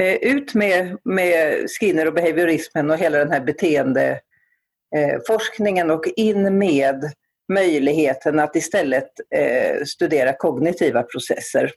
Eh, 0.00 0.14
ut 0.14 0.54
med, 0.54 0.96
med 1.04 1.66
Skinner 1.70 2.06
och 2.06 2.14
behaviorismen 2.14 2.90
och 2.90 2.98
hela 2.98 3.18
den 3.18 3.32
här 3.32 3.40
beteendeforskningen 3.40 5.90
eh, 5.90 5.96
och 5.96 6.06
in 6.16 6.58
med 6.58 7.12
möjligheten 7.52 8.38
att 8.38 8.56
istället 8.56 9.10
eh, 9.34 9.84
studera 9.84 10.32
kognitiva 10.32 11.02
processer. 11.02 11.72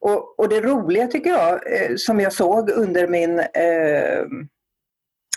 Och, 0.00 0.38
och, 0.38 0.48
det 0.48 0.60
roliga 0.60 1.06
tycker 1.06 1.30
jag, 1.30 1.52
eh, 1.52 1.96
som 1.96 2.20
jag 2.20 2.32
såg 2.32 2.70
under 2.70 3.08
min 3.08 3.38
eh, 3.38 4.24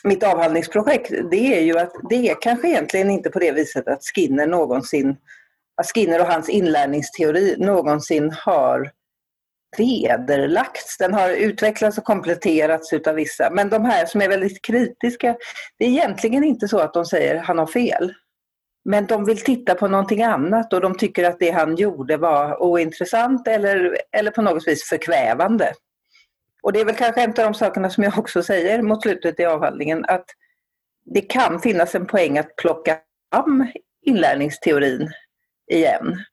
mitt 0.04 0.24
avhandlingsprojekt, 0.24 1.12
det 1.32 1.58
är 1.58 1.62
ju 1.62 1.77
att 1.80 1.94
det 2.10 2.30
är 2.30 2.36
kanske 2.42 2.68
egentligen 2.68 3.10
inte 3.10 3.30
på 3.30 3.39
det 3.39 3.51
viset 3.51 3.88
att 3.88 4.04
Skinner 4.15 4.48
någonsin, 4.48 5.18
att 5.82 5.92
Skinner 5.92 6.22
och 6.22 6.27
hans 6.27 6.50
inlärningsteori 6.50 7.56
någonsin 7.58 8.32
har 8.32 8.92
vederlagts. 9.77 10.98
Den 10.98 11.13
har 11.13 11.30
utvecklats 11.30 11.98
och 11.98 12.04
kompletterats 12.04 12.94
utav 12.94 13.15
vissa. 13.15 13.50
Men 13.51 13.70
de 13.70 13.86
här 13.86 14.06
som 14.06 14.22
är 14.22 14.30
väldigt 14.30 14.62
kritiska, 14.62 15.36
det 15.77 15.86
är 15.86 15.89
egentligen 15.89 16.44
inte 16.44 16.68
så 16.68 16.80
att 16.80 16.94
de 16.94 17.06
säger 17.06 17.36
att 17.36 17.46
han 17.46 17.58
har 17.58 17.68
fel. 17.68 18.13
Men 18.86 19.06
de 19.06 19.25
vill 19.25 19.39
titta 19.39 19.75
på 19.75 19.88
någonting 19.88 20.24
annat 20.24 20.74
och 20.74 20.82
de 20.82 20.98
tycker 20.98 21.24
att 21.24 21.39
det 21.39 21.51
han 21.51 21.75
gjorde 21.75 22.18
var 22.18 22.63
ointressant 22.63 23.48
eller, 23.48 23.98
eller 24.12 24.32
på 24.32 24.42
något 24.42 24.68
vis 24.68 24.89
förkvävande. 24.89 25.74
Och 26.63 26.74
det 26.74 26.80
är 26.80 26.86
väl 26.86 26.96
kanske 26.96 27.22
en 27.22 27.30
av 27.30 27.36
de 27.36 27.54
sakerna 27.54 27.89
som 27.89 28.04
jag 28.04 28.20
också 28.20 28.44
säger 28.44 28.82
mot 28.82 29.01
slutet 29.01 29.39
i 29.39 29.46
avhandlingen 29.46 30.06
att 30.08 30.25
det 31.06 31.22
kan 31.22 31.60
finnas 31.60 31.96
en 31.96 32.06
poäng 32.06 32.38
att 32.38 32.56
plocka 32.56 32.98
fram 33.34 33.68
inlärningsteorin 34.06 35.10
igen 35.72 36.25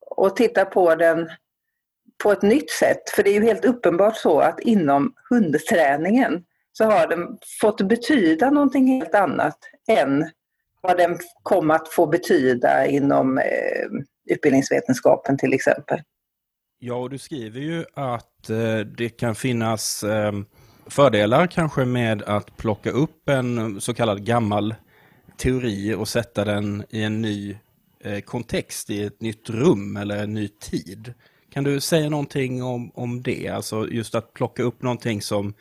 och 0.00 0.36
titta 0.36 0.64
på 0.64 0.94
den 0.94 1.30
på 2.22 2.32
ett 2.32 2.42
nytt 2.42 2.70
sätt. 2.70 3.10
För 3.10 3.22
det 3.22 3.30
är 3.30 3.34
ju 3.34 3.44
helt 3.44 3.64
uppenbart 3.64 4.16
så 4.16 4.40
att 4.40 4.60
inom 4.60 5.14
hundträningen 5.30 6.44
så 6.72 6.84
har 6.84 7.06
den 7.06 7.38
fått 7.60 7.80
betyda 7.80 8.50
någonting 8.50 8.86
helt 8.86 9.14
annat 9.14 9.58
än 9.88 10.30
vad 10.80 10.96
den 10.96 11.18
kom 11.42 11.70
att 11.70 11.88
få 11.88 12.06
betyda 12.06 12.86
inom 12.86 13.38
eh, 13.38 13.44
utbildningsvetenskapen 14.30 15.38
till 15.38 15.52
exempel. 15.52 16.00
Ja, 16.78 16.94
och 16.94 17.10
du 17.10 17.18
skriver 17.18 17.60
ju 17.60 17.84
att 17.94 18.50
eh, 18.50 18.78
det 18.78 19.08
kan 19.08 19.34
finnas 19.34 20.04
eh, 20.04 20.32
fördelar 20.86 21.46
kanske 21.46 21.84
med 21.84 22.22
att 22.22 22.56
plocka 22.56 22.90
upp 22.90 23.28
en 23.28 23.80
så 23.80 23.94
kallad 23.94 24.24
gammal 24.24 24.74
teori 25.36 25.94
och 25.94 26.08
sätta 26.08 26.44
den 26.44 26.84
i 26.90 27.02
en 27.02 27.22
ny 27.22 27.56
eh, 28.00 28.20
kontext, 28.20 28.90
i 28.90 29.02
ett 29.02 29.20
nytt 29.20 29.50
rum 29.50 29.96
eller 29.96 30.22
en 30.22 30.34
ny 30.34 30.48
tid. 30.48 31.14
Kan 31.52 31.64
du 31.64 31.80
säga 31.80 32.10
någonting 32.10 32.62
om, 32.62 32.90
om 32.94 33.22
det? 33.22 33.48
Alltså 33.48 33.88
just 33.88 34.14
att 34.14 34.34
plocka 34.34 34.62
upp 34.62 34.82
någonting 34.82 35.22
som 35.22 35.54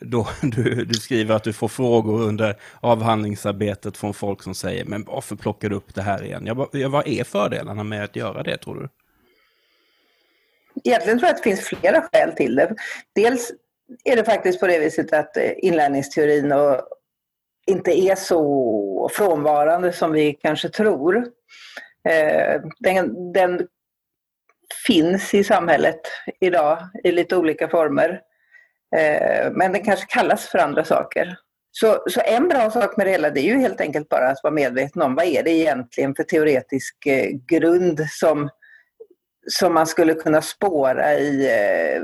då 0.00 0.28
du, 0.42 0.84
du 0.84 0.94
skriver 0.94 1.34
att 1.34 1.44
du 1.44 1.52
får 1.52 1.68
frågor 1.68 2.22
under 2.22 2.56
avhandlingsarbetet 2.80 3.96
från 3.96 4.14
folk 4.14 4.42
som 4.42 4.54
säger 4.54 4.84
men 4.84 5.04
varför 5.04 5.36
plockar 5.36 5.68
du 5.68 5.76
upp 5.76 5.94
det 5.94 6.02
här 6.02 6.24
igen? 6.24 6.46
Ja, 6.46 6.88
vad 6.88 7.08
är 7.08 7.24
fördelarna 7.24 7.84
med 7.84 8.04
att 8.04 8.16
göra 8.16 8.42
det 8.42 8.56
tror 8.56 8.74
du? 8.74 8.88
Egentligen 10.84 11.18
tror 11.18 11.28
jag 11.28 11.34
att 11.34 11.42
det 11.42 11.50
finns 11.50 11.60
flera 11.60 12.02
skäl 12.02 12.32
till 12.32 12.54
det. 12.54 12.74
Dels 13.14 13.52
är 14.04 14.16
det 14.16 14.24
faktiskt 14.24 14.60
på 14.60 14.66
det 14.66 14.78
viset 14.78 15.12
att 15.12 15.36
eh, 15.36 15.52
inlärningsteorin 15.56 16.52
och 16.52 16.80
inte 17.66 17.98
är 17.98 18.14
så 18.14 19.10
frånvarande 19.12 19.92
som 19.92 20.12
vi 20.12 20.32
kanske 20.32 20.68
tror. 20.68 21.16
Eh, 22.08 22.60
den, 22.78 23.32
den 23.32 23.66
finns 24.86 25.34
i 25.34 25.44
samhället 25.44 26.00
idag 26.40 26.78
i 27.04 27.12
lite 27.12 27.36
olika 27.36 27.68
former. 27.68 28.20
Eh, 28.96 29.52
men 29.52 29.72
den 29.72 29.84
kanske 29.84 30.06
kallas 30.06 30.48
för 30.48 30.58
andra 30.58 30.84
saker. 30.84 31.36
Så, 31.70 32.04
så 32.10 32.20
en 32.24 32.48
bra 32.48 32.70
sak 32.70 32.96
med 32.96 33.06
det 33.06 33.10
hela 33.10 33.30
det 33.30 33.40
är 33.40 33.54
ju 33.54 33.58
helt 33.58 33.80
enkelt 33.80 34.08
bara 34.08 34.28
att 34.28 34.42
vara 34.42 34.54
medveten 34.54 35.02
om 35.02 35.14
vad 35.14 35.24
är 35.24 35.42
det 35.42 35.50
egentligen 35.50 36.14
för 36.14 36.22
teoretisk 36.22 37.06
eh, 37.06 37.30
grund 37.48 38.00
som, 38.10 38.50
som 39.46 39.74
man 39.74 39.86
skulle 39.86 40.14
kunna 40.14 40.42
spåra 40.42 41.14
i 41.14 41.46
eh, 41.46 42.02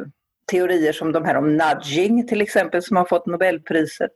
teorier 0.50 0.92
som 0.92 1.12
de 1.12 1.24
här 1.24 1.36
om 1.36 1.56
nudging 1.56 2.26
till 2.26 2.40
exempel 2.40 2.82
som 2.82 2.96
har 2.96 3.04
fått 3.04 3.26
Nobelpriset. 3.26 4.12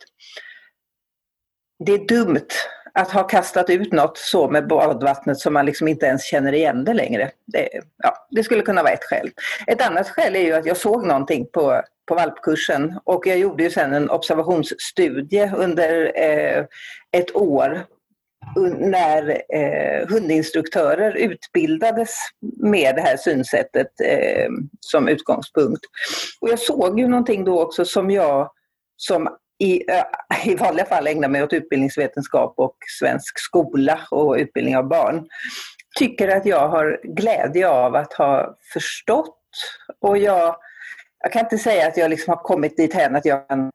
Det 1.86 1.92
är 1.92 2.06
dumt 2.08 2.48
att 2.96 3.10
ha 3.10 3.22
kastat 3.22 3.70
ut 3.70 3.92
något 3.92 4.18
så 4.18 4.48
med 4.48 4.66
badvattnet 4.66 5.38
som 5.38 5.54
man 5.54 5.66
liksom 5.66 5.88
inte 5.88 6.06
ens 6.06 6.24
känner 6.24 6.52
igen 6.52 6.84
det 6.84 6.94
längre. 6.94 7.30
Det, 7.46 7.68
ja, 8.02 8.26
det 8.30 8.44
skulle 8.44 8.62
kunna 8.62 8.82
vara 8.82 8.92
ett 8.92 9.04
skäl. 9.04 9.30
Ett 9.66 9.82
annat 9.82 10.08
skäl 10.08 10.36
är 10.36 10.40
ju 10.40 10.52
att 10.52 10.66
jag 10.66 10.76
såg 10.76 11.06
någonting 11.06 11.46
på, 11.52 11.82
på 12.08 12.14
valpkursen 12.14 12.98
och 13.04 13.26
jag 13.26 13.38
gjorde 13.38 13.62
ju 13.62 13.70
sen 13.70 13.92
en 13.92 14.10
observationsstudie 14.10 15.52
under 15.56 16.12
eh, 16.14 16.64
ett 17.12 17.36
år 17.36 17.86
när 18.78 19.42
eh, 19.54 20.08
hundinstruktörer 20.08 21.16
utbildades 21.16 22.14
med 22.62 22.94
det 22.96 23.02
här 23.02 23.16
synsättet 23.16 24.00
eh, 24.04 24.48
som 24.80 25.08
utgångspunkt. 25.08 25.82
Och 26.40 26.48
jag 26.48 26.58
såg 26.58 27.00
ju 27.00 27.08
någonting 27.08 27.44
då 27.44 27.62
också 27.62 27.84
som 27.84 28.10
jag 28.10 28.50
som 28.96 29.28
i, 29.58 29.82
i 30.44 30.54
vanliga 30.54 30.86
fall 30.86 31.06
ägnar 31.06 31.28
mig 31.28 31.42
åt 31.42 31.52
utbildningsvetenskap 31.52 32.54
och 32.56 32.76
svensk 32.98 33.38
skola 33.38 34.00
och 34.10 34.34
utbildning 34.34 34.76
av 34.76 34.88
barn, 34.88 35.26
tycker 35.98 36.28
att 36.28 36.46
jag 36.46 36.68
har 36.68 37.00
glädje 37.02 37.68
av 37.68 37.94
att 37.94 38.12
ha 38.12 38.56
förstått. 38.72 39.38
Och 40.00 40.18
jag, 40.18 40.56
jag 41.22 41.32
kan 41.32 41.44
inte 41.44 41.58
säga 41.58 41.88
att 41.88 41.96
jag 41.96 42.10
liksom 42.10 42.30
har 42.30 42.42
kommit 42.42 42.76
dit 42.76 42.94
hän 42.94 43.16
att 43.16 43.24
jag 43.24 43.48
kan 43.48 43.70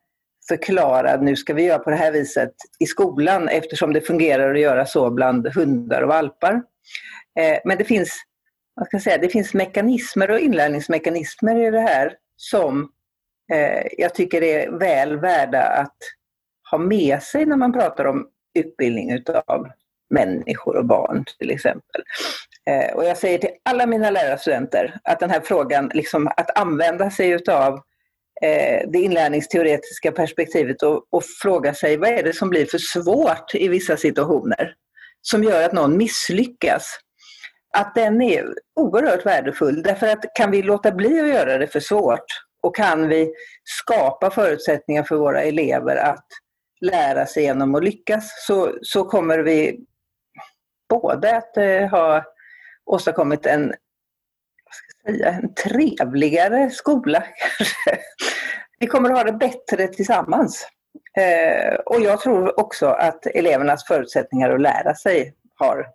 förklara 0.47 1.11
att 1.11 1.23
nu 1.23 1.35
ska 1.35 1.53
vi 1.53 1.63
göra 1.63 1.79
på 1.79 1.89
det 1.89 1.95
här 1.95 2.11
viset 2.11 2.53
i 2.79 2.85
skolan 2.85 3.49
eftersom 3.49 3.93
det 3.93 4.01
fungerar 4.01 4.53
att 4.53 4.59
göra 4.59 4.85
så 4.85 5.11
bland 5.11 5.47
hundar 5.47 6.01
och 6.01 6.09
valpar. 6.09 6.53
Eh, 7.39 7.59
men 7.65 7.77
det 7.77 7.83
finns, 7.83 8.21
vad 8.75 8.85
ska 8.85 8.95
jag 8.95 9.03
säga, 9.03 9.17
det 9.17 9.29
finns 9.29 9.53
mekanismer 9.53 10.31
och 10.31 10.39
inlärningsmekanismer 10.39 11.67
i 11.67 11.71
det 11.71 11.79
här 11.79 12.13
som 12.35 12.91
Eh, 13.53 13.87
jag 13.97 14.15
tycker 14.15 14.41
det 14.41 14.63
är 14.63 14.71
väl 14.71 15.19
värda 15.19 15.63
att 15.63 15.97
ha 16.71 16.77
med 16.77 17.23
sig 17.23 17.45
när 17.45 17.57
man 17.57 17.73
pratar 17.73 18.05
om 18.05 18.27
utbildning 18.59 19.11
utav 19.11 19.67
människor 20.09 20.75
och 20.75 20.85
barn 20.85 21.25
till 21.39 21.51
exempel. 21.51 22.03
Eh, 22.69 22.95
och 22.95 23.05
jag 23.05 23.17
säger 23.17 23.37
till 23.37 23.49
alla 23.65 23.85
mina 23.85 24.09
lärarstudenter 24.09 24.99
att 25.03 25.19
den 25.19 25.29
här 25.29 25.41
frågan, 25.41 25.91
liksom 25.93 26.27
att 26.27 26.57
använda 26.57 27.11
sig 27.11 27.29
utav 27.29 27.73
eh, 28.41 28.89
det 28.89 28.99
inlärningsteoretiska 28.99 30.11
perspektivet 30.11 30.83
och, 30.83 31.07
och 31.11 31.23
fråga 31.41 31.73
sig 31.73 31.97
vad 31.97 32.09
är 32.09 32.23
det 32.23 32.33
som 32.33 32.49
blir 32.49 32.65
för 32.65 32.77
svårt 32.77 33.55
i 33.55 33.67
vissa 33.67 33.97
situationer 33.97 34.73
som 35.21 35.43
gör 35.43 35.63
att 35.63 35.73
någon 35.73 35.97
misslyckas. 35.97 36.99
Att 37.77 37.95
den 37.95 38.21
är 38.21 38.45
oerhört 38.75 39.25
värdefull 39.25 39.83
därför 39.83 40.07
att 40.07 40.25
kan 40.35 40.51
vi 40.51 40.61
låta 40.61 40.91
bli 40.91 41.21
att 41.21 41.27
göra 41.27 41.57
det 41.57 41.67
för 41.67 41.79
svårt 41.79 42.25
och 42.61 42.75
kan 42.75 43.07
vi 43.07 43.33
skapa 43.63 44.31
förutsättningar 44.31 45.03
för 45.03 45.15
våra 45.15 45.41
elever 45.41 45.95
att 45.95 46.27
lära 46.81 47.25
sig 47.25 47.43
genom 47.43 47.75
att 47.75 47.83
lyckas 47.83 48.45
så, 48.47 48.77
så 48.81 49.05
kommer 49.05 49.39
vi 49.39 49.79
både 50.89 51.37
att 51.37 51.57
eh, 51.57 51.87
ha 51.87 52.23
åstadkommit 52.85 53.45
en 53.45 53.73
säga, 55.05 55.29
en 55.29 55.53
trevligare 55.53 56.69
skola 56.69 57.23
kanske. 57.57 58.03
Vi 58.79 58.87
kommer 58.87 59.09
att 59.09 59.17
ha 59.17 59.23
det 59.23 59.37
bättre 59.37 59.87
tillsammans. 59.87 60.67
Eh, 61.17 61.73
och 61.75 62.01
jag 62.01 62.19
tror 62.19 62.59
också 62.59 62.87
att 62.87 63.25
elevernas 63.25 63.85
förutsättningar 63.87 64.49
att 64.49 64.61
lära 64.61 64.95
sig 64.95 65.35
har 65.55 65.87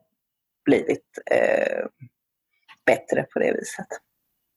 blivit 0.65 1.19
eh, 1.31 1.87
bättre 2.87 3.27
på 3.33 3.39
det 3.39 3.53
viset. 3.53 3.87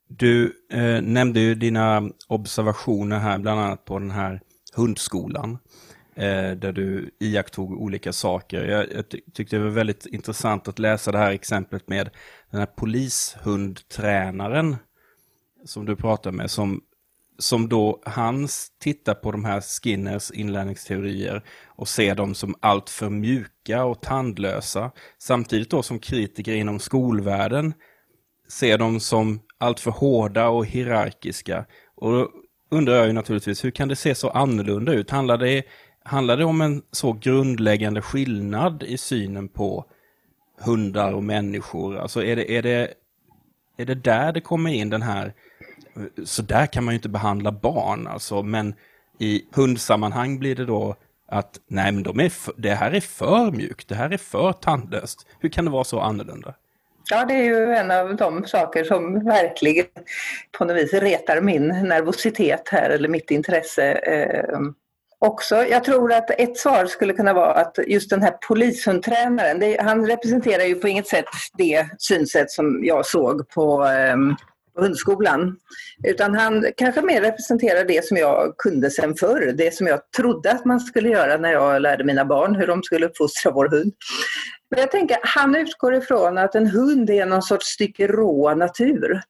Du 0.10 0.54
eh, 0.72 1.02
nämnde 1.02 1.40
ju 1.40 1.56
dina 1.56 2.10
observationer 2.28 3.20
här, 3.20 3.38
bland 3.38 3.60
annat 3.60 3.86
på 3.86 4.00
den 4.00 4.12
här 4.12 4.42
hundskolan, 4.76 5.58
eh, 6.16 6.52
där 6.52 6.72
du 6.72 7.12
iakttog 7.20 7.82
olika 7.82 8.14
saker. 8.14 8.66
Jag, 8.66 8.94
jag 8.94 9.06
tyckte 9.34 9.56
det 9.56 9.64
var 9.64 9.70
väldigt 9.70 10.06
intressant 10.06 10.68
att 10.68 10.80
läsa 10.80 11.12
det 11.12 11.18
här 11.18 11.32
exemplet 11.32 11.88
med 11.88 12.10
den 12.52 12.60
här 12.60 12.68
polishundtränaren 12.68 14.76
som 15.66 15.86
du 15.86 15.96
pratar 15.96 16.32
med, 16.32 16.52
som, 16.52 16.82
som 17.40 17.70
då 17.70 18.02
hans 18.06 18.72
tittar 18.80 19.14
på 19.14 19.32
de 19.32 19.46
här 19.46 19.62
Skinners 19.62 20.32
inlärningsteorier 20.32 21.44
och 21.68 21.88
ser 21.88 22.16
dem 22.16 22.36
som 22.36 22.56
alltför 22.60 23.10
mjuka 23.10 23.84
och 23.84 24.02
tandlösa. 24.02 24.92
Samtidigt 25.18 25.70
då 25.70 25.84
som 25.84 26.00
kritiker 26.00 26.54
inom 26.54 26.80
skolvärlden 26.80 27.74
ser 28.48 28.78
dem 28.78 29.00
som 29.00 29.40
alltför 29.60 29.92
hårda 29.92 30.50
och 30.50 30.66
hierarkiska. 30.66 31.66
Och 31.96 32.12
då 32.12 32.30
undrar 32.72 32.96
jag 32.96 33.08
ju 33.08 33.14
naturligtvis, 33.14 33.66
hur 33.66 33.72
kan 33.72 33.88
det 33.88 33.96
se 33.96 34.16
så 34.16 34.30
annorlunda 34.30 34.94
ut? 34.94 35.10
Handlar 35.10 35.38
det, 35.38 35.64
handlar 36.04 36.38
det 36.38 36.46
om 36.46 36.62
en 36.62 36.82
så 36.92 37.14
grundläggande 37.14 38.02
skillnad 38.02 38.84
i 38.84 38.98
synen 38.98 39.48
på 39.48 39.86
hundar 40.60 41.14
och 41.14 41.24
människor? 41.24 41.98
Alltså 41.98 42.24
är 42.24 42.36
det, 42.36 42.52
är 42.52 42.62
det, 42.62 42.94
är 43.78 43.86
det 43.86 43.96
där 43.96 44.34
det 44.34 44.42
kommer 44.42 44.70
in 44.72 44.90
den 44.90 45.02
här, 45.02 45.34
så 46.24 46.42
där 46.42 46.66
kan 46.66 46.84
man 46.84 46.94
ju 46.94 46.96
inte 46.96 47.10
behandla 47.10 47.52
barn 47.52 48.08
alltså, 48.08 48.44
men 48.44 48.74
i 49.20 49.46
hundsammanhang 49.54 50.40
blir 50.40 50.56
det 50.56 50.66
då 50.66 50.96
att 51.28 51.60
nej 51.68 51.92
men 51.92 52.04
de 52.04 52.20
är 52.20 52.30
för, 52.30 52.54
det 52.58 52.76
här 52.76 52.92
är 52.92 53.02
för 53.02 53.52
mjukt, 53.52 53.88
det 53.88 53.96
här 53.96 54.10
är 54.10 54.18
för 54.18 54.54
tandlöst. 54.54 55.28
Hur 55.40 55.50
kan 55.50 55.66
det 55.66 55.72
vara 55.72 55.84
så 55.84 56.00
annorlunda? 56.00 56.56
Ja, 57.12 57.26
det 57.26 57.34
är 57.34 57.44
ju 57.44 57.74
en 57.74 57.92
av 57.92 58.16
de 58.16 58.46
saker 58.46 58.84
som 58.84 59.26
verkligen 59.26 59.86
på 60.58 60.66
något 60.66 60.78
vis 60.78 60.94
retar 60.94 61.42
min 61.42 61.68
nervositet 61.68 62.70
här, 62.70 62.90
eller 62.90 63.10
mitt 63.10 63.32
intresse. 63.32 63.92
Eh, 63.92 64.60
också. 65.20 65.56
Jag 65.56 65.84
tror 65.84 66.14
att 66.14 66.30
ett 66.30 66.58
svar 66.58 66.86
skulle 66.86 67.14
kunna 67.14 67.34
vara 67.34 67.54
att 67.54 67.80
just 67.88 68.10
den 68.10 68.22
här 68.22 68.34
polishundtränaren, 68.48 69.60
det, 69.60 69.82
han 69.82 70.08
representerar 70.08 70.64
ju 70.64 70.76
på 70.76 70.88
inget 70.88 71.08
sätt 71.08 71.26
det 71.58 71.88
synsätt 71.98 72.52
som 72.52 72.80
jag 72.84 73.06
såg 73.06 73.50
på, 73.50 73.86
eh, 73.86 74.18
hundskolan. 74.80 75.56
Utan 76.04 76.36
han 76.36 76.66
kanske 76.78 77.02
mer 77.02 77.22
representerar 77.22 77.86
det 77.86 78.06
som 78.06 78.18
jag 78.18 78.58
kunde 78.58 78.92
sen 78.92 79.16
förr, 79.16 79.54
det 79.58 79.74
som 79.74 79.88
jag 79.88 80.12
trodde 80.18 80.52
att 80.52 80.66
man 80.66 80.80
skulle 80.80 81.10
göra 81.10 81.38
när 81.38 81.52
jag 81.52 81.82
lärde 81.82 82.04
mina 82.04 82.26
barn 82.26 82.56
hur 82.56 82.68
de 82.68 82.84
skulle 82.84 83.06
uppfostra 83.06 83.52
vår 83.52 83.68
hund. 83.68 83.94
Men 84.72 84.80
jag 84.80 84.92
tänker, 84.92 85.18
han 85.24 85.56
utgår 85.56 85.96
ifrån 85.96 86.38
att 86.38 86.56
en 86.56 86.68
hund 86.68 87.10
är 87.10 87.26
någon 87.26 87.42
sorts 87.42 87.66
stycke 87.66 88.08
rå 88.08 88.56
natur. 88.56 89.22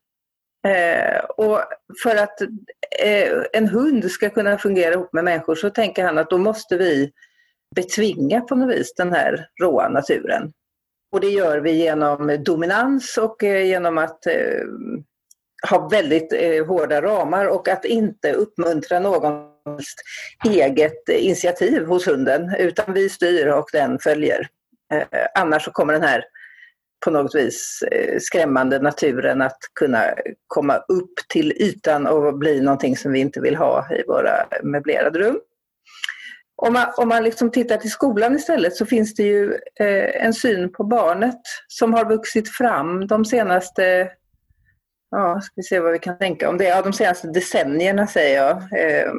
Eh, 0.68 1.20
och 1.20 1.60
för 2.04 2.16
att 2.16 2.42
eh, 3.00 3.44
en 3.54 3.68
hund 3.68 4.12
ska 4.12 4.30
kunna 4.30 4.58
fungera 4.58 4.94
ihop 4.94 5.14
med 5.14 5.24
människor 5.24 5.56
så 5.56 5.70
tänker 5.70 6.06
han 6.06 6.18
att 6.18 6.30
då 6.30 6.38
måste 6.38 6.78
vi 6.78 7.12
betvinga 7.76 8.42
på 8.42 8.56
något 8.56 8.76
vis 8.76 8.94
den 8.98 9.14
här 9.14 9.48
råa 9.62 9.90
naturen. 9.90 10.52
Och 11.12 11.20
det 11.20 11.30
gör 11.30 11.58
vi 11.58 11.72
genom 11.72 12.44
dominans 12.46 13.18
och 13.18 13.44
eh, 13.44 13.66
genom 13.66 13.98
att 13.98 14.26
eh, 14.26 14.64
ha 15.70 15.88
väldigt 15.88 16.34
eh, 16.34 16.66
hårda 16.66 17.02
ramar 17.02 17.46
och 17.46 17.68
att 17.68 17.86
inte 17.86 18.34
uppmuntra 18.34 19.00
någon 19.00 19.50
eget 20.46 21.10
initiativ 21.10 21.86
hos 21.86 22.08
hunden 22.08 22.56
utan 22.60 22.94
vi 22.94 23.10
styr 23.10 23.48
och 23.48 23.70
den 23.74 24.00
följer. 24.00 24.48
Eh, 24.94 25.28
annars 25.36 25.64
så 25.64 25.72
kommer 25.72 25.94
den 25.94 26.04
här 26.04 26.24
på 27.06 27.12
något 27.12 27.36
vis 27.36 27.84
eh, 27.92 28.20
skrämmande 28.20 28.80
naturen 28.80 29.42
att 29.42 29.58
kunna 29.80 30.04
komma 30.48 30.78
upp 30.78 31.14
till 31.30 31.52
ytan 31.52 32.08
och 32.08 32.38
bli 32.38 32.62
någonting 32.62 32.98
som 32.98 33.12
vi 33.12 33.20
inte 33.20 33.42
vill 33.42 33.56
ha 33.56 33.88
i 33.92 34.04
våra 34.08 34.46
möblerade 34.64 35.20
rum. 35.20 35.40
Om 36.62 36.74
man, 36.74 36.88
om 36.98 37.08
man 37.08 37.24
liksom 37.24 37.52
tittar 37.52 37.78
till 37.78 37.92
skolan 37.92 38.36
istället 38.36 38.76
så 38.76 38.86
finns 38.86 39.16
det 39.16 39.24
ju 39.24 39.54
eh, 39.80 40.26
en 40.26 40.34
syn 40.34 40.72
på 40.72 40.84
barnet 40.84 41.42
som 41.68 41.94
har 41.94 42.06
vuxit 42.06 42.50
fram 42.50 43.08
de 43.08 43.26
senaste, 43.26 44.12
ja, 45.12 45.42
ska 45.42 45.54
vi 45.56 45.64
se 45.64 45.80
vad 45.80 45.92
vi 45.92 46.00
kan 46.00 46.18
tänka 46.18 46.50
om 46.50 46.58
det, 46.58 46.64
ja, 46.64 46.82
de 46.82 46.94
senaste 46.94 47.28
decennierna 47.28 48.08
säger 48.08 48.44
jag, 48.44 48.58
eh, 48.58 49.12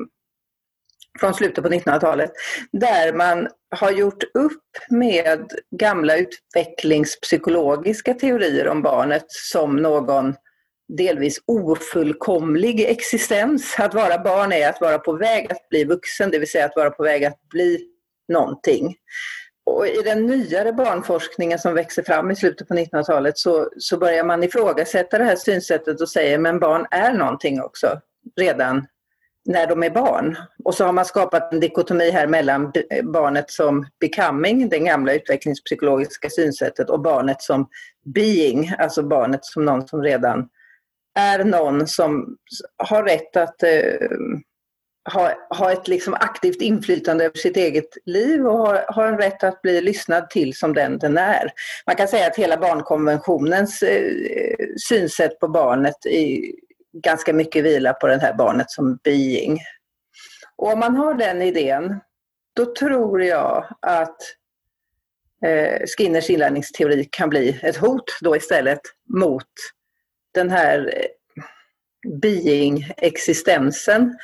från 1.19 1.35
slutet 1.35 1.65
på 1.65 1.71
1900-talet, 1.71 2.33
där 2.73 3.13
man 3.13 3.49
har 3.77 3.91
gjort 3.91 4.25
upp 4.35 4.63
med 4.91 5.51
gamla 5.71 6.17
utvecklingspsykologiska 6.17 8.15
teorier 8.15 8.69
om 8.69 8.83
barnet 8.83 9.25
som 9.29 9.77
någon 9.77 10.35
delvis 10.97 11.43
ofullkomlig 11.47 12.81
existens. 12.81 13.75
Att 13.79 13.95
vara 13.95 14.19
barn 14.19 14.53
är 14.53 14.69
att 14.69 14.81
vara 14.81 14.99
på 14.99 15.13
väg 15.13 15.53
att 15.53 15.69
bli 15.69 15.85
vuxen, 15.85 16.31
det 16.31 16.39
vill 16.39 16.51
säga 16.51 16.65
att 16.65 16.77
vara 16.77 16.91
på 16.91 17.03
väg 17.03 17.25
att 17.25 17.49
bli 17.49 17.87
någonting. 18.29 18.97
Och 19.67 19.87
I 19.87 20.03
den 20.03 20.27
nyare 20.27 20.73
barnforskningen 20.73 21.59
som 21.59 21.75
växer 21.75 22.03
fram 22.03 22.31
i 22.31 22.37
slutet 22.37 22.69
på 22.69 22.75
1900-talet 22.75 23.39
så, 23.39 23.69
så 23.79 23.99
börjar 23.99 24.25
man 24.25 24.43
ifrågasätta 24.43 25.19
det 25.19 25.25
här 25.25 25.37
synsättet 25.37 26.01
och 26.01 26.09
säger 26.09 26.39
men 26.39 26.59
barn 26.59 26.87
är 26.91 27.13
någonting 27.13 27.63
också 27.63 28.01
redan 28.41 28.87
när 29.47 29.67
de 29.67 29.83
är 29.83 29.91
barn. 29.91 30.37
Och 30.65 30.75
så 30.75 30.85
har 30.85 30.93
man 30.93 31.05
skapat 31.05 31.53
en 31.53 31.61
dikotomi 31.61 32.11
här 32.11 32.27
mellan 32.27 32.73
barnet 33.03 33.51
som 33.51 33.87
becoming, 34.01 34.69
det 34.69 34.79
gamla 34.79 35.15
utvecklingspsykologiska 35.15 36.31
synsättet, 36.31 36.91
och 36.91 37.01
barnet 37.01 37.43
som 37.43 37.69
being, 38.15 38.73
alltså 38.79 39.03
barnet 39.03 39.45
som 39.45 39.65
någon 39.65 39.89
som 39.89 40.03
redan 40.03 40.49
är 41.19 41.45
någon 41.45 41.87
som 41.87 42.37
har 42.77 43.03
rätt 43.03 43.37
att 43.37 43.63
eh, 43.63 44.09
ha, 45.13 45.33
ha 45.59 45.73
ett 45.73 45.89
liksom 45.89 46.15
aktivt 46.15 46.63
inflytande 46.63 47.25
över 47.25 47.37
sitt 47.37 47.57
eget 47.57 47.89
liv 48.05 48.47
och 48.47 48.59
har, 48.59 48.85
har 48.89 49.07
en 49.07 49.19
rätt 49.19 49.45
att 49.45 49.63
bli 49.63 49.81
lyssnad 49.81 50.31
till 50.31 50.55
som 50.55 50.75
den 50.75 50.99
den 50.99 51.19
är. 51.19 51.53
Man 51.87 51.97
kan 51.97 52.09
säga 52.09 52.27
att 52.27 52.37
hela 52.37 52.57
barnkonventionens 52.57 53.83
eh, 53.83 54.57
synsätt 54.89 55.39
på 55.39 55.49
barnet 55.49 56.07
i, 56.07 56.55
ganska 56.93 57.33
mycket 57.33 57.65
vila 57.65 57.93
på 57.93 58.07
det 58.07 58.19
här 58.19 58.35
barnet 58.35 58.71
som 58.71 58.97
being. 59.05 59.59
Och 60.57 60.73
om 60.73 60.79
man 60.79 60.97
har 60.97 61.15
den 61.15 61.43
idén, 61.43 62.01
då 62.57 62.75
tror 62.75 63.23
jag 63.23 63.77
att 63.81 64.17
eh, 65.45 65.81
Skinners 65.97 66.31
inlärningsteori 66.31 67.09
kan 67.11 67.29
bli 67.29 67.61
ett 67.63 67.77
hot 67.77 68.19
då 68.21 68.37
istället 68.37 68.81
mot 69.09 69.47
den 70.35 70.51
här 70.51 70.93
eh, 70.97 71.07
being-existensen. 72.23 74.19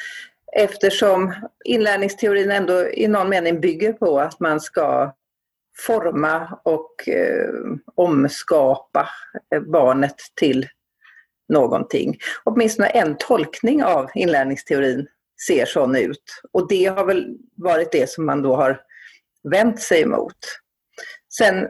Eftersom 0.52 1.34
inlärningsteorin 1.64 2.50
ändå 2.50 2.88
i 2.88 3.08
någon 3.08 3.28
mening 3.28 3.60
bygger 3.60 3.92
på 3.92 4.20
att 4.20 4.40
man 4.40 4.60
ska 4.60 5.14
forma 5.78 6.60
och 6.64 7.08
eh, 7.08 7.50
omskapa 7.94 9.08
eh, 9.54 9.60
barnet 9.60 10.16
till 10.34 10.68
någonting. 11.48 12.18
Åtminstone 12.44 12.88
en 12.88 13.16
tolkning 13.18 13.84
av 13.84 14.10
inlärningsteorin 14.14 15.06
ser 15.46 15.66
sån 15.66 15.96
ut. 15.96 16.40
Och 16.52 16.68
det 16.68 16.86
har 16.86 17.04
väl 17.04 17.36
varit 17.56 17.92
det 17.92 18.10
som 18.10 18.26
man 18.26 18.42
då 18.42 18.56
har 18.56 18.80
vänt 19.50 19.80
sig 19.80 20.02
emot. 20.02 20.36
Sen 21.38 21.68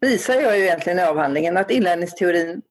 visar 0.00 0.34
jag 0.34 0.58
ju 0.58 0.64
egentligen 0.64 0.98
i 0.98 1.02
avhandlingen 1.02 1.56
att 1.56 1.70
inlärningsteorin 1.70 2.62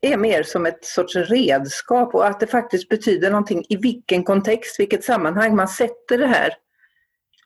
är 0.00 0.16
mer 0.16 0.42
som 0.42 0.66
ett 0.66 0.84
sorts 0.84 1.16
redskap 1.16 2.14
och 2.14 2.26
att 2.26 2.40
det 2.40 2.46
faktiskt 2.46 2.88
betyder 2.88 3.30
någonting 3.30 3.64
i 3.68 3.76
vilken 3.76 4.24
kontext, 4.24 4.80
vilket 4.80 5.04
sammanhang 5.04 5.56
man 5.56 5.68
sätter 5.68 6.18
det 6.18 6.26
här 6.26 6.54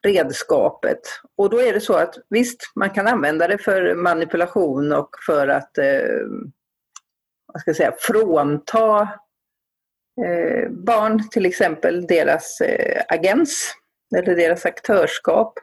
redskapet. 0.02 1.00
Och 1.36 1.50
då 1.50 1.62
är 1.62 1.72
det 1.72 1.80
så 1.80 1.94
att 1.94 2.14
visst, 2.30 2.72
man 2.74 2.90
kan 2.90 3.06
använda 3.06 3.48
det 3.48 3.58
för 3.58 3.94
manipulation 3.94 4.92
och 4.92 5.10
för 5.26 5.48
att 5.48 5.78
eh, 5.78 5.84
vad 7.58 7.76
ska 7.76 7.84
jag 7.84 7.92
säga, 7.92 7.94
frånta 7.98 9.00
eh, 10.24 10.70
barn 10.70 11.28
till 11.28 11.46
exempel 11.46 12.06
deras 12.06 12.60
eh, 12.60 13.02
agens 13.08 13.74
eller 14.16 14.36
deras 14.36 14.66
aktörskap. 14.66 15.58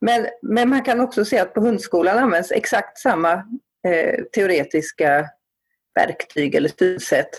Men, 0.00 0.26
men 0.42 0.68
man 0.68 0.82
kan 0.82 1.00
också 1.00 1.24
se 1.24 1.38
att 1.38 1.54
på 1.54 1.60
hundskolan 1.60 2.18
används 2.18 2.52
exakt 2.52 2.98
samma 2.98 3.32
eh, 3.88 4.24
teoretiska 4.34 5.26
verktyg 5.94 6.54
eller 6.54 6.70
synsätt 6.78 7.30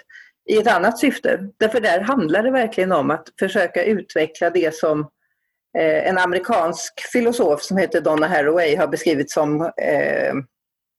i 0.49 0.57
ett 0.57 0.67
annat 0.67 0.99
syfte. 0.99 1.49
Därför 1.59 1.79
där 1.79 1.99
handlar 1.99 2.43
det 2.43 2.51
verkligen 2.51 2.91
om 2.91 3.11
att 3.11 3.27
försöka 3.39 3.83
utveckla 3.83 4.49
det 4.49 4.75
som 4.75 4.99
eh, 5.77 6.07
en 6.07 6.17
amerikansk 6.17 6.93
filosof 7.11 7.61
som 7.61 7.77
heter 7.77 8.01
Donna 8.01 8.27
Haraway 8.27 8.75
har 8.75 8.87
beskrivit 8.87 9.31
som 9.31 9.61
eh, 9.61 10.33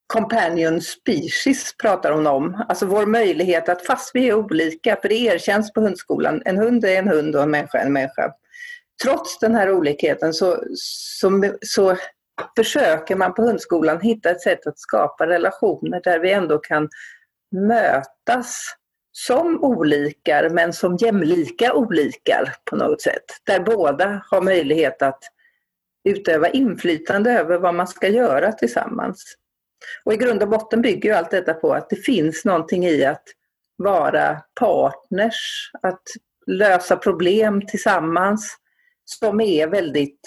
companion 0.06 0.80
species 0.80 1.76
pratar 1.82 2.12
hon 2.12 2.26
om. 2.26 2.64
Alltså 2.68 2.86
vår 2.86 3.06
möjlighet 3.06 3.68
att 3.68 3.86
fast 3.86 4.10
vi 4.14 4.28
är 4.28 4.34
olika, 4.34 4.96
för 5.02 5.08
det 5.08 5.14
erkänns 5.14 5.72
på 5.72 5.80
hundskolan, 5.80 6.42
en 6.44 6.58
hund 6.58 6.84
är 6.84 6.98
en 6.98 7.08
hund 7.08 7.36
och 7.36 7.42
en 7.42 7.50
människa 7.50 7.78
är 7.78 7.86
en 7.86 7.92
människa. 7.92 8.32
Trots 9.02 9.38
den 9.38 9.54
här 9.54 9.70
olikheten 9.72 10.34
så, 10.34 10.64
så, 10.74 11.52
så 11.60 11.96
försöker 12.56 13.16
man 13.16 13.34
på 13.34 13.42
hundskolan 13.42 14.00
hitta 14.00 14.30
ett 14.30 14.42
sätt 14.42 14.66
att 14.66 14.78
skapa 14.78 15.26
relationer 15.26 16.00
där 16.04 16.18
vi 16.18 16.32
ändå 16.32 16.58
kan 16.58 16.88
mötas 17.50 18.74
som 19.12 19.64
olikar 19.64 20.48
men 20.48 20.72
som 20.72 20.96
jämlika 20.96 21.74
olikar 21.74 22.54
på 22.70 22.76
något 22.76 23.02
sätt. 23.02 23.24
Där 23.44 23.60
båda 23.60 24.24
har 24.30 24.40
möjlighet 24.40 25.02
att 25.02 25.22
utöva 26.08 26.48
inflytande 26.48 27.32
över 27.32 27.58
vad 27.58 27.74
man 27.74 27.86
ska 27.86 28.08
göra 28.08 28.52
tillsammans. 28.52 29.36
Och 30.04 30.12
i 30.12 30.16
grund 30.16 30.42
och 30.42 30.48
botten 30.48 30.82
bygger 30.82 31.08
ju 31.08 31.14
allt 31.14 31.30
detta 31.30 31.54
på 31.54 31.72
att 31.72 31.90
det 31.90 31.96
finns 31.96 32.44
någonting 32.44 32.84
i 32.84 33.04
att 33.04 33.24
vara 33.76 34.40
partners, 34.60 35.70
att 35.82 36.02
lösa 36.46 36.96
problem 36.96 37.66
tillsammans 37.66 38.56
som 39.04 39.40
är 39.40 39.66
väldigt 39.66 40.20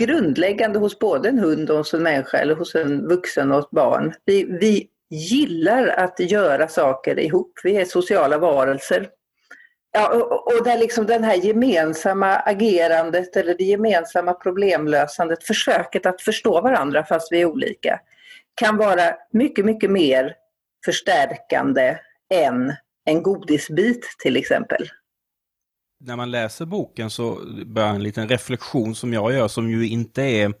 grundläggande 0.00 0.78
hos 0.78 0.98
både 0.98 1.28
en 1.28 1.38
hund 1.38 1.70
och 1.70 1.76
hos 1.76 1.94
en 1.94 2.02
människa 2.02 2.38
eller 2.38 2.54
hos 2.54 2.74
en 2.74 3.08
vuxen 3.08 3.52
och 3.52 3.58
ett 3.58 3.70
barn. 3.70 4.14
Vi, 4.24 4.44
vi 4.44 4.88
gillar 5.10 5.88
att 5.88 6.20
göra 6.20 6.68
saker 6.68 7.18
ihop. 7.18 7.52
Vi 7.64 7.76
är 7.76 7.84
sociala 7.84 8.38
varelser. 8.38 9.08
Ja, 9.92 10.14
och, 10.14 10.46
och 10.46 10.64
där 10.64 10.78
liksom 10.78 11.06
den 11.06 11.24
här 11.24 11.34
gemensamma 11.34 12.36
agerandet 12.36 13.36
eller 13.36 13.54
det 13.54 13.64
gemensamma 13.64 14.32
problemlösandet, 14.34 15.44
försöket 15.44 16.06
att 16.06 16.22
förstå 16.22 16.60
varandra 16.60 17.04
fast 17.04 17.32
vi 17.32 17.40
är 17.40 17.44
olika, 17.44 18.00
kan 18.60 18.76
vara 18.76 19.14
mycket, 19.32 19.64
mycket 19.64 19.90
mer 19.90 20.34
förstärkande 20.84 21.98
än 22.34 22.72
en 23.04 23.22
godisbit 23.22 24.06
till 24.22 24.36
exempel. 24.36 24.88
När 26.00 26.16
man 26.16 26.30
läser 26.30 26.66
boken 26.66 27.10
så 27.10 27.40
börjar 27.66 27.94
en 27.94 28.02
liten 28.02 28.28
reflektion 28.28 28.94
som 28.94 29.12
jag 29.12 29.32
gör 29.32 29.48
som 29.48 29.70
ju 29.70 29.88
inte 29.88 30.22
är 30.22 30.52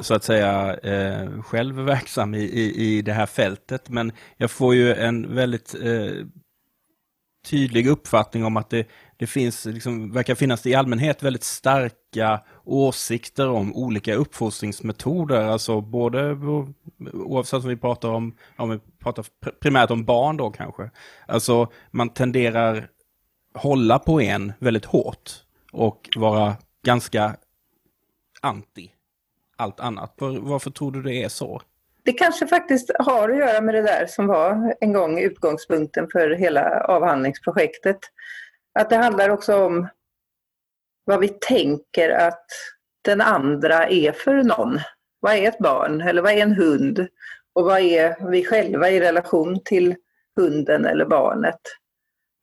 så 0.00 0.14
att 0.14 0.24
säga 0.24 0.76
eh, 0.76 1.42
själv 1.42 1.74
verksam 1.74 2.34
i, 2.34 2.42
i, 2.42 2.74
i 2.76 3.02
det 3.02 3.12
här 3.12 3.26
fältet. 3.26 3.88
Men 3.88 4.12
jag 4.36 4.50
får 4.50 4.74
ju 4.74 4.94
en 4.94 5.34
väldigt 5.34 5.74
eh, 5.74 6.26
tydlig 7.46 7.86
uppfattning 7.86 8.44
om 8.44 8.56
att 8.56 8.70
det, 8.70 8.86
det 9.18 9.26
finns, 9.26 9.64
liksom, 9.64 10.12
verkar 10.12 10.34
finnas 10.34 10.66
i 10.66 10.74
allmänhet 10.74 11.22
väldigt 11.22 11.44
starka 11.44 12.40
åsikter 12.64 13.48
om 13.48 13.76
olika 13.76 14.14
uppfostringsmetoder, 14.14 15.40
alltså 15.40 15.80
både 15.80 16.38
oavsett 17.12 17.62
om 17.62 17.68
vi 17.68 17.76
pratar 17.76 18.08
om, 18.08 18.36
om 18.56 18.70
vi 18.70 18.78
pratar 19.02 19.24
primärt 19.60 19.90
om 19.90 20.04
barn 20.04 20.36
då 20.36 20.50
kanske. 20.50 20.90
Alltså 21.26 21.68
man 21.90 22.08
tenderar 22.08 22.88
hålla 23.54 23.98
på 23.98 24.20
en 24.20 24.52
väldigt 24.58 24.84
hårt 24.84 25.30
och 25.72 26.08
vara 26.16 26.56
ganska 26.84 27.36
anti 28.40 28.90
allt 29.56 29.80
annat. 29.80 30.14
Var, 30.18 30.38
varför 30.38 30.70
tror 30.70 30.92
du 30.92 31.02
det 31.02 31.22
är 31.24 31.28
så? 31.28 31.62
Det 32.04 32.12
kanske 32.12 32.46
faktiskt 32.46 32.90
har 32.98 33.28
att 33.28 33.36
göra 33.36 33.60
med 33.60 33.74
det 33.74 33.82
där 33.82 34.06
som 34.06 34.26
var 34.26 34.74
en 34.80 34.92
gång 34.92 35.18
utgångspunkten 35.18 36.08
för 36.12 36.30
hela 36.30 36.80
avhandlingsprojektet. 36.80 37.98
Att 38.74 38.90
det 38.90 38.96
handlar 38.96 39.28
också 39.28 39.64
om 39.64 39.88
vad 41.04 41.20
vi 41.20 41.28
tänker 41.28 42.10
att 42.10 42.46
den 43.04 43.20
andra 43.20 43.88
är 43.88 44.12
för 44.12 44.42
någon. 44.42 44.78
Vad 45.20 45.34
är 45.34 45.48
ett 45.48 45.58
barn 45.58 46.00
eller 46.00 46.22
vad 46.22 46.32
är 46.32 46.42
en 46.42 46.54
hund? 46.54 47.06
Och 47.54 47.64
vad 47.64 47.80
är 47.80 48.30
vi 48.30 48.44
själva 48.44 48.90
i 48.90 49.00
relation 49.00 49.60
till 49.64 49.96
hunden 50.36 50.84
eller 50.84 51.04
barnet? 51.04 51.60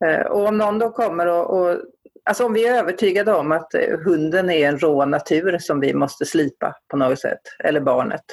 Eh, 0.06 0.26
och 0.26 0.48
om 0.48 0.58
någon 0.58 0.80
då 0.80 0.92
kommer 0.92 1.28
och, 1.28 1.60
och 1.60 1.82
Alltså 2.30 2.46
om 2.46 2.54
vi 2.54 2.68
är 2.68 2.80
övertygade 2.80 3.34
om 3.34 3.52
att 3.52 3.76
hunden 4.06 4.50
är 4.50 4.68
en 4.68 4.80
rå 4.80 5.06
natur 5.06 5.58
som 5.58 5.80
vi 5.80 5.94
måste 5.94 6.26
slipa 6.26 6.76
på 6.92 6.98
något 6.98 7.20
sätt, 7.20 7.42
eller 7.64 7.82
barnet. 7.82 8.24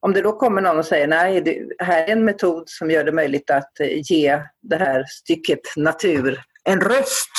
Om 0.00 0.12
det 0.12 0.22
då 0.22 0.32
kommer 0.32 0.62
någon 0.62 0.78
och 0.78 0.86
säger 0.86 1.06
nej, 1.06 1.40
det 1.40 1.66
här 1.78 2.04
är 2.04 2.12
en 2.12 2.24
metod 2.24 2.62
som 2.66 2.90
gör 2.90 3.04
det 3.04 3.12
möjligt 3.12 3.50
att 3.50 3.72
ge 4.10 4.42
det 4.62 4.76
här 4.76 5.04
stycket 5.08 5.60
natur 5.76 6.40
en 6.64 6.80
röst 6.80 7.30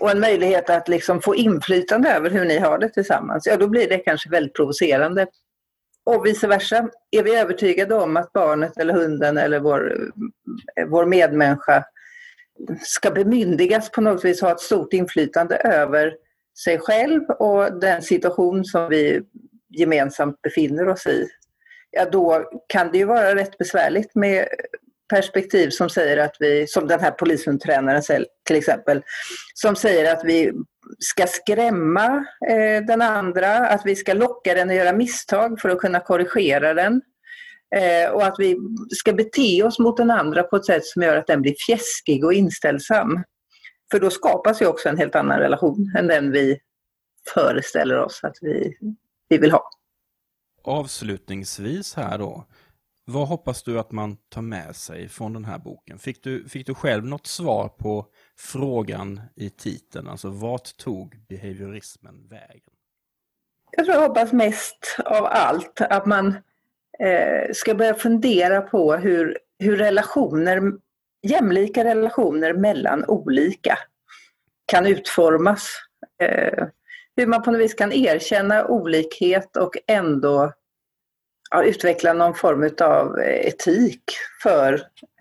och 0.00 0.10
en 0.10 0.20
möjlighet 0.20 0.70
att 0.70 0.88
liksom 0.88 1.22
få 1.22 1.34
inflytande 1.34 2.10
över 2.10 2.30
hur 2.30 2.44
ni 2.44 2.58
har 2.58 2.78
det 2.78 2.88
tillsammans, 2.88 3.46
ja 3.46 3.56
då 3.56 3.68
blir 3.68 3.88
det 3.88 3.98
kanske 3.98 4.30
väldigt 4.30 4.54
provocerande. 4.54 5.26
Och 6.04 6.26
vice 6.26 6.46
versa. 6.46 6.88
Är 7.10 7.22
vi 7.22 7.36
övertygade 7.36 7.94
om 7.94 8.16
att 8.16 8.32
barnet 8.32 8.76
eller 8.76 8.94
hunden 8.94 9.38
eller 9.38 9.60
vår, 9.60 10.10
eh, 10.76 10.86
vår 10.86 11.06
medmänniska 11.06 11.84
ska 12.80 13.10
bemyndigas 13.10 13.90
på 13.90 14.00
något 14.00 14.24
vis 14.24 14.40
ha 14.40 14.52
ett 14.52 14.60
stort 14.60 14.92
inflytande 14.92 15.56
över 15.56 16.14
sig 16.64 16.78
själv 16.78 17.22
och 17.24 17.80
den 17.80 18.02
situation 18.02 18.64
som 18.64 18.88
vi 18.88 19.22
gemensamt 19.68 20.42
befinner 20.42 20.88
oss 20.88 21.06
i, 21.06 21.28
ja 21.90 22.04
då 22.12 22.50
kan 22.66 22.92
det 22.92 22.98
ju 22.98 23.04
vara 23.04 23.34
rätt 23.34 23.58
besvärligt 23.58 24.14
med 24.14 24.48
perspektiv 25.08 25.70
som 25.70 25.90
säger 25.90 26.16
att 26.16 26.36
vi, 26.38 26.66
som 26.66 26.88
den 26.88 27.00
här 27.00 27.10
polishundtränaren 27.10 28.02
till 28.44 28.56
exempel, 28.56 29.02
som 29.54 29.76
säger 29.76 30.12
att 30.12 30.24
vi 30.24 30.52
ska 30.98 31.26
skrämma 31.26 32.24
eh, 32.50 32.84
den 32.86 33.02
andra, 33.02 33.56
att 33.56 33.82
vi 33.84 33.96
ska 33.96 34.14
locka 34.14 34.54
den 34.54 34.70
att 34.70 34.76
göra 34.76 34.92
misstag 34.92 35.60
för 35.60 35.68
att 35.68 35.78
kunna 35.78 36.00
korrigera 36.00 36.74
den. 36.74 37.02
Eh, 37.76 38.10
och 38.10 38.26
att 38.26 38.34
vi 38.38 38.56
ska 38.90 39.12
bete 39.12 39.62
oss 39.62 39.78
mot 39.78 39.96
den 39.96 40.10
andra 40.10 40.42
på 40.42 40.56
ett 40.56 40.66
sätt 40.66 40.86
som 40.86 41.02
gör 41.02 41.16
att 41.16 41.26
den 41.26 41.42
blir 41.42 41.54
fjäskig 41.66 42.24
och 42.24 42.32
inställsam. 42.32 43.22
För 43.90 44.00
då 44.00 44.10
skapas 44.10 44.62
ju 44.62 44.66
också 44.66 44.88
en 44.88 44.98
helt 44.98 45.14
annan 45.14 45.38
relation 45.38 45.94
än 45.98 46.06
den 46.06 46.30
vi 46.30 46.58
föreställer 47.34 47.98
oss 47.98 48.20
att 48.22 48.36
vi, 48.40 48.76
vi 49.28 49.38
vill 49.38 49.52
ha. 49.52 49.70
Avslutningsvis 50.64 51.94
här 51.94 52.18
då, 52.18 52.46
vad 53.04 53.28
hoppas 53.28 53.62
du 53.62 53.78
att 53.78 53.92
man 53.92 54.16
tar 54.28 54.42
med 54.42 54.76
sig 54.76 55.08
från 55.08 55.32
den 55.32 55.44
här 55.44 55.58
boken? 55.58 55.98
Fick 55.98 56.24
du, 56.24 56.48
fick 56.48 56.66
du 56.66 56.74
själv 56.74 57.04
något 57.04 57.26
svar 57.26 57.68
på 57.68 58.06
frågan 58.38 59.20
i 59.36 59.50
titeln, 59.50 60.08
alltså 60.08 60.30
vart 60.30 60.76
tog 60.76 61.16
behaviorismen 61.28 62.28
vägen? 62.28 62.72
Jag 63.76 63.86
tror 63.86 63.96
jag 63.96 64.08
hoppas 64.08 64.32
mest 64.32 64.96
av 65.04 65.24
allt 65.24 65.80
att 65.80 66.06
man 66.06 66.26
eh, 66.98 67.52
ska 67.52 67.74
börja 67.74 67.94
fundera 67.94 68.60
på 68.60 68.96
hur, 68.96 69.38
hur 69.58 69.76
relationer, 69.76 70.72
jämlika 71.22 71.84
relationer 71.84 72.54
mellan 72.54 73.04
olika 73.04 73.78
kan 74.66 74.86
utformas. 74.86 75.68
Eh, 76.22 76.66
hur 77.16 77.26
man 77.26 77.42
på 77.42 77.50
något 77.50 77.60
vis 77.60 77.74
kan 77.74 77.92
erkänna 77.92 78.66
olikhet 78.66 79.56
och 79.56 79.76
ändå 79.86 80.52
ja, 81.52 81.64
utveckla 81.64 82.12
någon 82.12 82.34
form 82.34 82.70
av 82.80 83.18
eh, 83.18 83.46
etik 83.46 84.02
för 84.42 84.72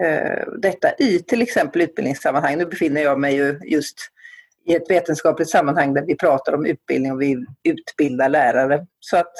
eh, 0.03 0.47
detta 0.57 0.93
i 0.99 1.19
till 1.19 1.41
exempel 1.41 1.81
utbildningssammanhang. 1.81 2.57
Nu 2.57 2.65
befinner 2.65 3.01
jag 3.01 3.19
mig 3.19 3.35
ju 3.35 3.59
just 3.63 3.97
i 4.65 4.75
ett 4.75 4.89
vetenskapligt 4.89 5.49
sammanhang 5.49 5.93
där 5.93 6.05
vi 6.05 6.15
pratar 6.17 6.53
om 6.53 6.65
utbildning 6.65 7.11
och 7.11 7.21
vi 7.21 7.45
utbildar 7.63 8.29
lärare. 8.29 8.87
Så 8.99 9.17
att 9.17 9.33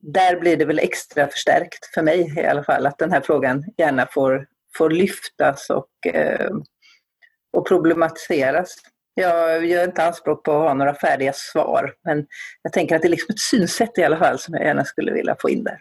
där 0.00 0.40
blir 0.40 0.56
det 0.56 0.64
väl 0.64 0.78
extra 0.78 1.28
förstärkt 1.28 1.94
för 1.94 2.02
mig 2.02 2.34
i 2.36 2.46
alla 2.46 2.64
fall 2.64 2.86
att 2.86 2.98
den 2.98 3.12
här 3.12 3.20
frågan 3.20 3.64
gärna 3.76 4.06
får, 4.06 4.46
får 4.76 4.90
lyftas 4.90 5.70
och, 5.70 6.14
eh, 6.14 6.50
och 7.52 7.68
problematiseras. 7.68 8.76
Jag 9.14 9.66
gör 9.66 9.84
inte 9.84 10.04
anspråk 10.04 10.44
på 10.44 10.52
att 10.52 10.68
ha 10.68 10.74
några 10.74 10.94
färdiga 10.94 11.32
svar 11.32 11.94
men 12.04 12.26
jag 12.62 12.72
tänker 12.72 12.96
att 12.96 13.02
det 13.02 13.08
är 13.08 13.10
liksom 13.10 13.32
ett 13.32 13.40
synsätt 13.40 13.98
i 13.98 14.04
alla 14.04 14.18
fall 14.18 14.38
som 14.38 14.54
jag 14.54 14.64
gärna 14.64 14.84
skulle 14.84 15.12
vilja 15.12 15.36
få 15.40 15.50
in 15.50 15.64
där. 15.64 15.80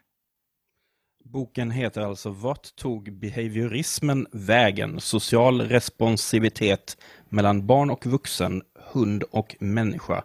Boken 1.34 1.72
heter 1.72 2.02
alltså 2.02 2.30
Vart 2.30 2.76
tog 2.76 3.14
behaviorismen 3.14 4.28
vägen? 4.32 5.00
Social 5.00 5.62
responsivitet 5.62 6.98
mellan 7.30 7.68
barn 7.68 7.90
och 7.90 8.06
vuxen, 8.06 8.62
hund 8.94 9.24
och 9.24 9.56
människa. 9.60 10.24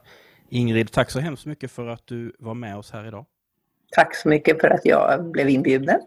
Ingrid, 0.49 0.93
tack 0.93 1.11
så 1.11 1.21
hemskt 1.21 1.47
mycket 1.47 1.71
för 1.71 1.87
att 1.87 2.07
du 2.07 2.33
var 2.39 2.55
med 2.55 2.77
oss 2.77 2.91
här 2.91 3.09
idag. 3.09 3.27
Tack 3.91 4.17
så 4.17 4.29
mycket 4.29 4.61
för 4.61 4.69
att 4.69 4.85
jag 4.85 5.31
blev 5.31 5.49
inbjuden. 5.49 6.01